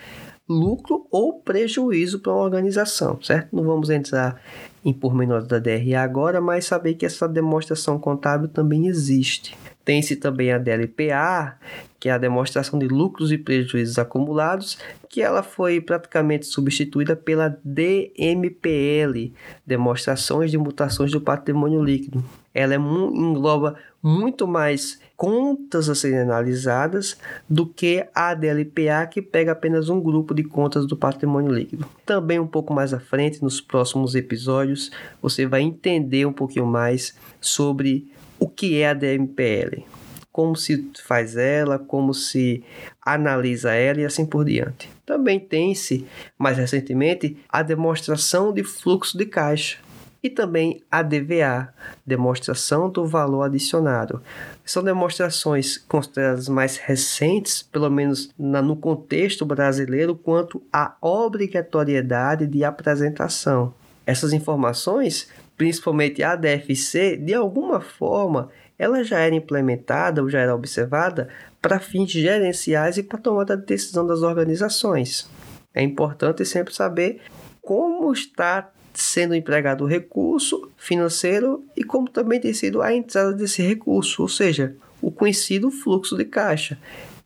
lucro 0.50 1.08
ou 1.12 1.40
prejuízo 1.40 2.20
para 2.20 2.34
uma 2.34 2.42
organização, 2.42 3.22
certo? 3.22 3.56
Não 3.56 3.64
vamos 3.64 3.90
entrar 3.90 4.42
em 4.84 4.92
pormenores 4.92 5.48
da 5.48 5.60
DRA 5.60 6.02
agora, 6.02 6.42
mas 6.42 6.66
saber 6.66 6.96
que 6.96 7.06
essa 7.06 7.28
demonstração 7.28 8.00
contábil 8.00 8.50
também 8.50 8.88
existe. 8.88 9.56
Tem-se 9.86 10.16
também 10.16 10.52
a 10.52 10.58
DLPA, 10.58 11.58
que 12.00 12.10
é 12.10 12.12
a 12.12 12.18
demonstração 12.18 12.78
de 12.78 12.88
lucros 12.88 13.32
e 13.32 13.38
prejuízos 13.38 13.98
acumulados, 13.98 14.78
que 15.10 15.22
ela 15.22 15.44
foi 15.44 15.80
praticamente 15.80 16.46
substituída 16.46 17.16
pela 17.16 17.58
DMPL, 17.64 19.32
demonstrações 19.66 20.52
de 20.52 20.58
mutações 20.58 21.12
do 21.12 21.22
patrimônio 21.22 21.84
líquido. 21.84 22.24
Ela 22.54 22.74
é, 22.74 22.78
engloba 22.78 23.76
muito 24.02 24.48
mais 24.48 25.00
contas 25.16 25.88
a 25.88 25.96
serem 25.96 26.20
analisadas 26.20 27.18
do 27.50 27.66
que 27.66 28.06
a 28.14 28.34
DLPA, 28.34 29.08
que 29.10 29.22
pega 29.22 29.54
apenas 29.54 29.88
um 29.88 30.02
grupo 30.02 30.34
de 30.34 30.44
contas 30.44 30.86
do 30.86 30.98
patrimônio 30.98 31.54
líquido. 31.54 31.86
Também 32.06 32.40
um 32.40 32.48
pouco 32.48 32.74
mais 32.74 32.94
à 32.94 33.00
frente, 33.00 33.42
nos 33.42 33.62
próximos 33.62 34.14
episódios, 34.16 34.92
você 35.22 35.46
vai 35.46 35.62
entender 35.62 36.26
um 36.26 36.34
pouquinho 36.34 36.66
mais 36.66 37.16
sobre 37.40 38.12
o 38.44 38.50
que 38.50 38.82
é 38.82 38.90
a 38.90 38.94
DMPL, 38.94 39.86
como 40.30 40.54
se 40.54 40.92
faz 41.02 41.38
ela, 41.38 41.80
como 41.80 42.14
se 42.14 42.62
analisa 43.02 43.72
ela 43.72 44.02
e 44.02 44.06
assim 44.06 44.26
por 44.26 44.44
diante. 44.44 44.90
Também 45.06 45.40
tem-se, 45.40 46.06
mais 46.38 46.58
recentemente, 46.58 47.38
a 47.48 47.64
demonstração 47.64 48.52
de 48.52 48.62
fluxo 48.62 49.18
de 49.18 49.26
caixa 49.28 49.78
e 50.22 50.30
também 50.30 50.84
a 50.92 51.02
DVA, 51.02 51.74
demonstração 52.06 52.90
do 52.90 53.08
valor 53.08 53.44
adicionado. 53.44 54.22
São 54.66 54.84
demonstrações 54.84 55.78
consideradas 55.78 56.50
mais 56.50 56.76
recentes, 56.76 57.62
pelo 57.62 57.90
menos 57.90 58.30
no 58.38 58.76
contexto 58.76 59.46
brasileiro, 59.46 60.18
quanto 60.18 60.62
à 60.72 60.98
obrigatoriedade 61.02 62.46
de 62.46 62.66
apresentação. 62.66 63.74
Essas 64.06 64.34
informações 64.34 65.30
principalmente 65.58 66.24
a 66.24 66.36
DFC, 66.36 67.18
de 67.18 67.34
alguma 67.34 67.80
forma, 67.80 68.50
ela 68.78 69.04
já 69.04 69.20
era 69.20 69.36
implementada 69.36 70.22
ou 70.22 70.30
já 70.30 70.40
era 70.40 70.56
observada 70.56 71.30
para 71.62 71.80
fins 71.80 72.12
gerenciais 72.12 72.98
e 72.98 73.04
para 73.04 73.20
tomada 73.20 73.56
de 73.56 73.66
decisão 73.66 74.06
das 74.06 74.22
organizações. 74.22 75.30
É 75.74 75.82
importante 75.82 76.46
sempre 76.46 76.74
saber 76.74 77.22
como 77.62 78.12
está 78.12 78.70
sendo 78.94 79.34
empregado 79.34 79.84
o 79.84 79.88
recurso 79.88 80.70
financeiro 80.78 81.66
e 81.76 81.84
como 81.84 82.10
também 82.10 82.40
tem 82.40 82.54
sido 82.54 82.82
a 82.82 82.94
entrada 82.94 83.34
desse 83.34 83.62
recurso, 83.62 84.22
ou 84.22 84.28
seja, 84.28 84.76
o 85.02 85.12
conhecido 85.12 85.72
fluxo 85.72 86.16
de 86.16 86.26
caixa. 86.26 86.78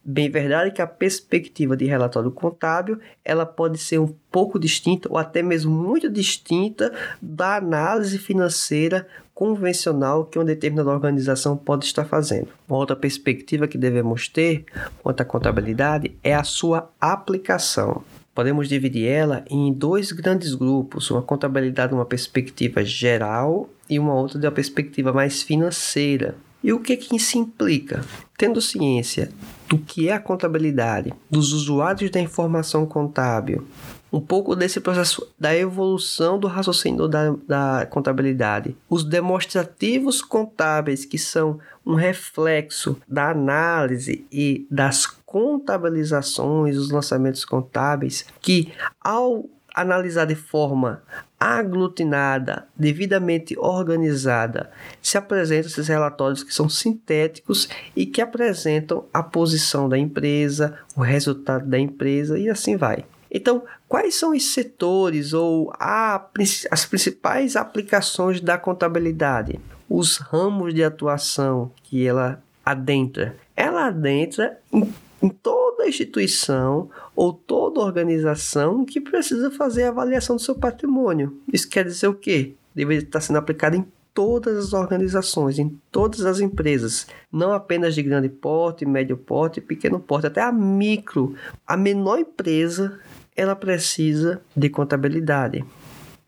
Bem 0.09 0.31
verdade 0.31 0.71
que 0.71 0.81
a 0.81 0.87
perspectiva 0.87 1.75
de 1.75 1.83
relatório 1.83 2.31
contábil 2.31 2.97
ela 3.25 3.45
pode 3.45 3.77
ser 3.77 3.99
um 3.99 4.15
pouco 4.31 4.57
distinta 4.57 5.09
ou 5.11 5.17
até 5.17 5.43
mesmo 5.43 5.69
muito 5.69 6.09
distinta 6.09 6.93
da 7.21 7.57
análise 7.57 8.17
financeira 8.17 9.05
convencional 9.33 10.23
que 10.23 10.39
uma 10.39 10.45
determinada 10.45 10.91
organização 10.91 11.57
pode 11.57 11.83
estar 11.83 12.05
fazendo. 12.05 12.47
Uma 12.69 12.77
outra 12.77 12.95
perspectiva 12.95 13.67
que 13.67 13.77
devemos 13.77 14.29
ter 14.29 14.63
quanto 15.03 15.19
à 15.19 15.25
contabilidade 15.25 16.15
é 16.23 16.33
a 16.33 16.43
sua 16.45 16.89
aplicação. 17.01 18.01
Podemos 18.33 18.69
dividir 18.69 19.09
ela 19.09 19.43
em 19.49 19.73
dois 19.73 20.13
grandes 20.13 20.55
grupos, 20.55 21.11
uma 21.11 21.21
contabilidade 21.21 21.93
uma 21.93 22.05
perspectiva 22.05 22.81
geral 22.85 23.69
e 23.89 23.99
uma 23.99 24.13
outra 24.13 24.39
de 24.39 24.45
uma 24.45 24.53
perspectiva 24.53 25.11
mais 25.11 25.43
financeira. 25.43 26.35
E 26.63 26.71
o 26.71 26.79
que, 26.79 26.95
que 26.95 27.17
isso 27.17 27.37
implica? 27.37 28.05
Tendo 28.37 28.61
ciência 28.61 29.29
do 29.67 29.77
que 29.77 30.09
é 30.09 30.13
a 30.13 30.19
contabilidade, 30.19 31.13
dos 31.29 31.53
usuários 31.53 32.09
da 32.09 32.19
informação 32.19 32.85
contábil, 32.85 33.67
um 34.11 34.21
pouco 34.21 34.55
desse 34.55 34.79
processo 34.79 35.27
da 35.37 35.55
evolução 35.55 36.39
do 36.39 36.47
raciocínio 36.47 37.07
da, 37.07 37.35
da 37.47 37.85
contabilidade. 37.85 38.75
Os 38.89 39.03
demonstrativos 39.03 40.21
contábeis, 40.21 41.03
que 41.03 41.17
são 41.17 41.59
um 41.85 41.95
reflexo 41.95 42.97
da 43.07 43.29
análise 43.31 44.25
e 44.31 44.65
das 44.71 45.05
contabilizações, 45.05 46.77
os 46.77 46.89
lançamentos 46.89 47.43
contábeis, 47.43 48.25
que 48.41 48.71
ao 49.01 49.45
analisar 49.81 50.25
de 50.25 50.33
forma 50.33 51.03
aglutinada, 51.39 52.67
devidamente 52.75 53.55
organizada, 53.59 54.71
se 55.01 55.19
apresentam 55.19 55.69
esses 55.69 55.87
relatórios 55.87 56.43
que 56.43 56.53
são 56.53 56.67
sintéticos 56.67 57.69
e 57.95 58.07
que 58.07 58.19
apresentam 58.19 59.05
a 59.13 59.21
posição 59.21 59.87
da 59.87 59.97
empresa, 59.97 60.79
o 60.95 61.01
resultado 61.01 61.67
da 61.67 61.77
empresa 61.77 62.39
e 62.39 62.49
assim 62.49 62.75
vai. 62.75 63.05
Então, 63.29 63.63
quais 63.87 64.15
são 64.15 64.31
os 64.31 64.51
setores 64.51 65.33
ou 65.33 65.71
a, 65.79 66.27
as 66.71 66.85
principais 66.85 67.55
aplicações 67.55 68.41
da 68.41 68.57
contabilidade? 68.57 69.59
Os 69.87 70.17
ramos 70.17 70.73
de 70.73 70.83
atuação 70.83 71.71
que 71.83 72.05
ela 72.07 72.41
adentra. 72.65 73.37
Ela 73.55 73.87
adentra 73.87 74.57
em, 74.73 74.91
em 75.21 75.29
toda 75.29 75.87
instituição 75.87 76.89
ou 77.15 77.33
toda 77.33 77.79
organização 77.79 78.85
que 78.85 79.01
precisa 79.01 79.49
fazer 79.51 79.83
a 79.83 79.89
avaliação 79.89 80.35
do 80.35 80.41
seu 80.41 80.55
patrimônio. 80.55 81.41
Isso 81.51 81.69
quer 81.69 81.85
dizer 81.85 82.07
o 82.07 82.13
quê? 82.13 82.53
Deveria 82.75 83.03
estar 83.03 83.21
sendo 83.21 83.37
aplicado 83.37 83.75
em 83.75 83.85
todas 84.13 84.57
as 84.57 84.73
organizações, 84.73 85.59
em 85.59 85.79
todas 85.91 86.25
as 86.25 86.39
empresas, 86.39 87.05
não 87.31 87.53
apenas 87.53 87.93
de 87.93 88.01
grande 88.01 88.29
porte, 88.29 88.83
médio 88.83 89.15
porte, 89.15 89.61
pequeno 89.61 89.99
porte, 89.99 90.25
até 90.25 90.41
a 90.41 90.51
micro, 90.51 91.35
a 91.67 91.77
menor 91.77 92.17
empresa, 92.17 92.99
ela 93.35 93.55
precisa 93.55 94.41
de 94.55 94.69
contabilidade. 94.69 95.63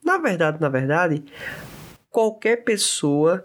Na 0.03 0.19
verdade, 0.19 0.61
na 0.61 0.69
verdade, 0.69 1.23
qualquer 2.11 2.57
pessoa 2.57 3.43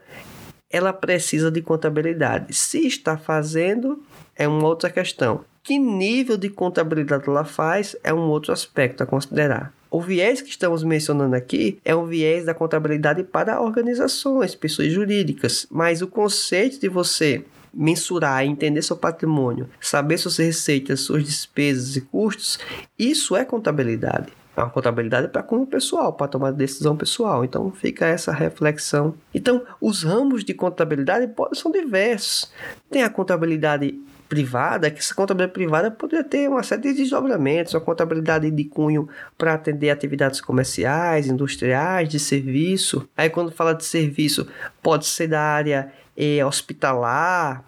ela 0.70 0.92
precisa 0.92 1.50
de 1.50 1.62
contabilidade. 1.62 2.52
Se 2.52 2.86
está 2.86 3.16
fazendo, 3.16 4.02
é 4.36 4.46
uma 4.46 4.66
outra 4.66 4.90
questão. 4.90 5.44
Que 5.62 5.78
nível 5.78 6.36
de 6.36 6.50
contabilidade 6.50 7.28
ela 7.28 7.44
faz 7.44 7.96
é 8.04 8.12
um 8.12 8.28
outro 8.28 8.52
aspecto 8.52 9.02
a 9.02 9.06
considerar. 9.06 9.72
O 9.90 10.00
viés 10.00 10.42
que 10.42 10.50
estamos 10.50 10.82
mencionando 10.82 11.36
aqui 11.36 11.78
é 11.84 11.94
um 11.94 12.04
viés 12.04 12.44
da 12.44 12.52
contabilidade 12.52 13.22
para 13.22 13.60
organizações, 13.60 14.54
pessoas 14.54 14.92
jurídicas, 14.92 15.66
mas 15.70 16.02
o 16.02 16.08
conceito 16.08 16.80
de 16.80 16.88
você 16.88 17.44
mensurar, 17.72 18.44
entender 18.44 18.82
seu 18.82 18.96
patrimônio, 18.96 19.68
saber 19.80 20.18
suas 20.18 20.36
receitas, 20.36 21.00
suas 21.00 21.24
despesas 21.24 21.96
e 21.96 22.00
custos, 22.00 22.58
isso 22.98 23.36
é 23.36 23.44
contabilidade. 23.44 24.32
É 24.56 24.60
uma 24.60 24.70
contabilidade 24.70 25.28
para 25.28 25.42
como 25.42 25.66
pessoal, 25.66 26.12
para 26.12 26.28
tomar 26.28 26.52
decisão 26.52 26.96
pessoal. 26.96 27.44
Então 27.44 27.72
fica 27.72 28.06
essa 28.06 28.32
reflexão. 28.32 29.14
Então, 29.34 29.62
os 29.80 30.04
ramos 30.04 30.44
de 30.44 30.54
contabilidade 30.54 31.32
são 31.54 31.72
diversos. 31.72 32.52
Tem 32.88 33.02
a 33.02 33.10
contabilidade 33.10 33.98
privada, 34.28 34.90
que 34.90 34.98
essa 34.98 35.14
contabilidade 35.14 35.52
privada 35.52 35.90
poderia 35.90 36.24
ter 36.24 36.48
uma 36.48 36.62
série 36.62 36.82
de 36.82 36.94
desdobramentos, 36.94 37.74
uma 37.74 37.80
contabilidade 37.80 38.50
de 38.50 38.64
cunho 38.64 39.08
para 39.36 39.54
atender 39.54 39.90
atividades 39.90 40.40
comerciais, 40.40 41.26
industriais, 41.26 42.08
de 42.08 42.18
serviço. 42.18 43.08
Aí 43.16 43.30
quando 43.30 43.52
fala 43.52 43.74
de 43.74 43.84
serviço, 43.84 44.46
pode 44.82 45.06
ser 45.06 45.28
da 45.28 45.40
área 45.40 45.92
é, 46.16 46.44
hospitalar, 46.44 47.64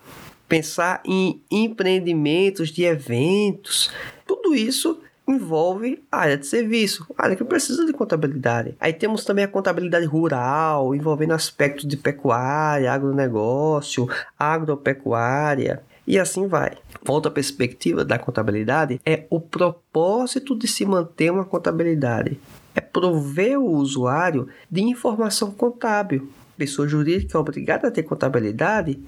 pensar 0.48 1.00
em 1.04 1.40
empreendimentos 1.50 2.70
de 2.70 2.84
eventos, 2.84 3.90
tudo 4.26 4.54
isso 4.54 5.00
envolve 5.28 6.04
a 6.10 6.18
área 6.18 6.36
de 6.38 6.46
serviço, 6.46 7.04
área 7.18 7.34
que 7.34 7.44
precisa 7.44 7.84
de 7.84 7.92
contabilidade. 7.92 8.76
Aí 8.78 8.92
temos 8.92 9.24
também 9.24 9.44
a 9.44 9.48
contabilidade 9.48 10.06
rural, 10.06 10.94
envolvendo 10.94 11.32
aspectos 11.32 11.84
de 11.84 11.96
pecuária, 11.96 12.92
agronegócio, 12.92 14.08
agropecuária 14.38 15.82
e 16.06 16.18
assim 16.18 16.46
vai. 16.46 16.72
Outra 17.06 17.30
perspectiva 17.30 18.04
da 18.04 18.18
contabilidade 18.18 19.00
é 19.04 19.24
o 19.30 19.40
propósito 19.40 20.56
de 20.56 20.68
se 20.68 20.84
manter 20.84 21.30
uma 21.30 21.44
contabilidade. 21.44 22.38
É 22.74 22.80
prover 22.80 23.58
o 23.58 23.70
usuário 23.70 24.48
de 24.70 24.82
informação 24.82 25.50
contábil 25.50 26.28
pessoa 26.56 26.88
jurídica 26.88 27.36
é 27.36 27.40
obrigada 27.40 27.88
a 27.88 27.90
ter 27.90 28.02
contabilidade 28.02 28.98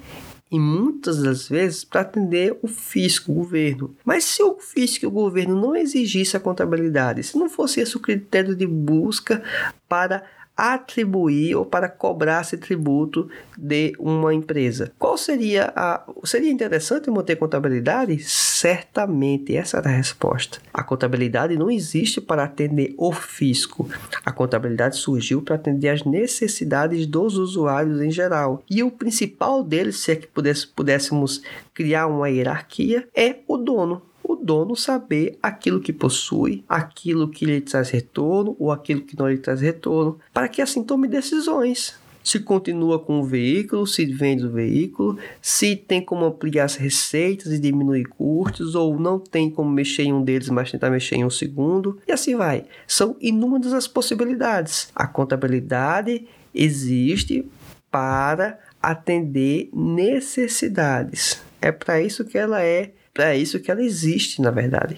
e 0.50 0.58
muitas 0.58 1.22
das 1.22 1.46
vezes 1.46 1.84
para 1.84 2.02
atender 2.02 2.56
o 2.62 2.68
fisco, 2.68 3.32
o 3.32 3.34
governo. 3.34 3.94
Mas 4.04 4.24
se 4.24 4.42
o 4.42 4.58
fisco 4.58 5.04
e 5.04 5.08
o 5.08 5.11
governo 5.11 5.61
não 5.61 5.76
exigissem 5.76 6.38
a 6.38 6.42
contabilidade, 6.42 7.22
se 7.22 7.37
não 7.37 7.50
fosse 7.50 7.80
esse 7.80 7.96
o 7.96 8.00
critério 8.00 8.54
de 8.54 8.66
busca 8.66 9.42
para 9.87 10.24
atribuir 10.58 11.54
ou 11.54 11.64
para 11.64 11.88
cobrar 11.88 12.40
esse 12.40 12.58
tributo 12.58 13.30
de 13.56 13.92
uma 13.96 14.34
empresa. 14.34 14.92
Qual 14.98 15.16
seria 15.16 15.72
a. 15.76 16.04
Seria 16.24 16.50
interessante 16.50 17.08
manter 17.08 17.36
contabilidade? 17.36 18.18
Certamente, 18.18 19.56
essa 19.56 19.78
era 19.78 19.88
a 19.88 19.92
resposta. 19.92 20.58
A 20.74 20.82
contabilidade 20.82 21.56
não 21.56 21.70
existe 21.70 22.20
para 22.20 22.42
atender 22.42 22.92
o 22.98 23.12
fisco. 23.12 23.88
A 24.24 24.32
contabilidade 24.32 24.96
surgiu 24.96 25.40
para 25.40 25.54
atender 25.54 25.90
as 25.90 26.02
necessidades 26.02 27.06
dos 27.06 27.36
usuários 27.36 28.00
em 28.00 28.10
geral. 28.10 28.64
E 28.68 28.82
o 28.82 28.90
principal 28.90 29.62
deles, 29.62 30.00
se 30.00 30.12
é 30.12 30.16
que 30.16 30.28
pudéssemos 30.74 31.40
criar 31.72 32.08
uma 32.08 32.28
hierarquia, 32.28 33.08
é 33.14 33.36
o 33.46 33.56
dono 33.56 34.07
o 34.28 34.36
dono 34.36 34.76
saber 34.76 35.38
aquilo 35.42 35.80
que 35.80 35.90
possui, 35.90 36.62
aquilo 36.68 37.30
que 37.30 37.46
lhe 37.46 37.62
traz 37.62 37.88
retorno 37.88 38.54
ou 38.58 38.70
aquilo 38.70 39.00
que 39.00 39.18
não 39.18 39.26
lhe 39.26 39.38
traz 39.38 39.62
retorno, 39.62 40.18
para 40.34 40.48
que 40.48 40.60
assim 40.60 40.84
tome 40.84 41.08
decisões. 41.08 41.96
Se 42.22 42.38
continua 42.40 42.98
com 42.98 43.20
o 43.20 43.24
veículo, 43.24 43.86
se 43.86 44.04
vende 44.04 44.44
o 44.44 44.50
veículo, 44.50 45.16
se 45.40 45.74
tem 45.74 46.04
como 46.04 46.26
ampliar 46.26 46.64
as 46.64 46.74
receitas 46.74 47.50
e 47.50 47.58
diminuir 47.58 48.04
custos, 48.04 48.74
ou 48.74 49.00
não 49.00 49.18
tem 49.18 49.50
como 49.50 49.70
mexer 49.70 50.02
em 50.02 50.12
um 50.12 50.22
deles, 50.22 50.50
mas 50.50 50.70
tentar 50.70 50.90
mexer 50.90 51.14
em 51.14 51.24
um 51.24 51.30
segundo, 51.30 51.98
e 52.06 52.12
assim 52.12 52.36
vai. 52.36 52.66
São 52.86 53.16
inúmeras 53.18 53.72
as 53.72 53.88
possibilidades. 53.88 54.90
A 54.94 55.06
contabilidade 55.06 56.26
existe 56.54 57.48
para 57.90 58.58
atender 58.82 59.70
necessidades. 59.72 61.40
É 61.62 61.72
para 61.72 62.02
isso 62.02 62.26
que 62.26 62.36
ela 62.36 62.62
é 62.62 62.92
é 63.26 63.37
isso 63.37 63.61
que 63.61 63.70
ela 63.70 63.83
existe, 63.83 64.40
na 64.40 64.50
verdade. 64.50 64.96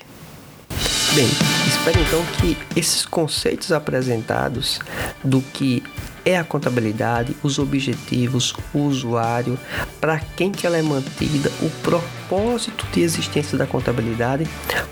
Bem, 1.14 1.26
espero 1.66 1.98
então 2.00 2.24
que 2.40 2.56
esses 2.78 3.04
conceitos 3.04 3.72
apresentados 3.72 4.78
do 5.24 5.40
que 5.40 5.82
é 6.24 6.38
a 6.38 6.44
contabilidade, 6.44 7.36
os 7.42 7.58
objetivos, 7.58 8.54
o 8.72 8.80
usuário, 8.80 9.58
para 10.00 10.18
quem 10.36 10.50
que 10.50 10.66
ela 10.66 10.78
é 10.78 10.82
mantida, 10.82 11.50
o 11.60 11.68
propósito 11.82 12.86
de 12.92 13.02
existência 13.02 13.58
da 13.58 13.66
contabilidade 13.66 14.48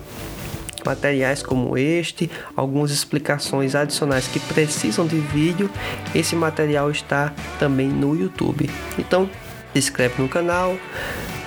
Materiais 0.85 1.41
como 1.41 1.77
este, 1.77 2.29
algumas 2.55 2.91
explicações 2.91 3.75
adicionais 3.75 4.27
que 4.27 4.39
precisam 4.39 5.07
de 5.07 5.17
vídeo, 5.17 5.69
esse 6.13 6.35
material 6.35 6.91
está 6.91 7.33
também 7.59 7.87
no 7.87 8.15
YouTube. 8.15 8.69
Então, 8.97 9.29
se 9.73 9.79
inscreve 9.79 10.21
no 10.21 10.29
canal, 10.29 10.77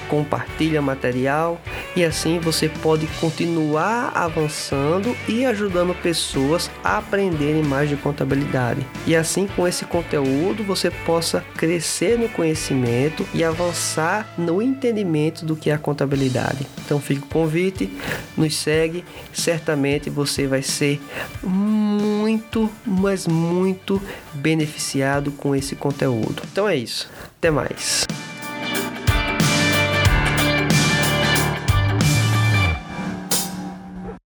compartilha 0.08 0.82
material 0.82 1.60
e 1.96 2.04
assim 2.04 2.38
você 2.38 2.68
pode 2.68 3.06
continuar 3.20 4.12
avançando 4.14 5.16
e 5.28 5.44
ajudando 5.44 5.94
pessoas 5.94 6.70
a 6.82 6.98
aprenderem 6.98 7.62
mais 7.62 7.88
de 7.88 7.96
contabilidade. 7.96 8.86
E 9.06 9.16
assim 9.16 9.46
com 9.46 9.66
esse 9.66 9.84
conteúdo 9.84 10.62
você 10.64 10.90
possa 10.90 11.44
crescer 11.56 12.18
no 12.18 12.28
conhecimento 12.28 13.26
e 13.34 13.42
avançar 13.42 14.32
no 14.36 14.62
entendimento 14.62 15.44
do 15.44 15.56
que 15.56 15.70
é 15.70 15.74
a 15.74 15.78
contabilidade. 15.78 16.66
Então 16.84 17.00
fica 17.00 17.24
o 17.24 17.28
convite, 17.28 17.90
nos 18.36 18.56
segue, 18.56 19.04
certamente 19.32 20.10
você 20.10 20.46
vai 20.46 20.62
ser 20.62 21.00
muito, 21.42 22.70
mas 22.86 23.26
muito 23.26 24.00
beneficiado 24.34 25.32
com 25.32 25.54
esse 25.54 25.74
conteúdo. 25.74 26.42
Então 26.50 26.68
é 26.68 26.76
isso. 26.76 27.08
Até 27.38 27.50
mais. 27.50 28.06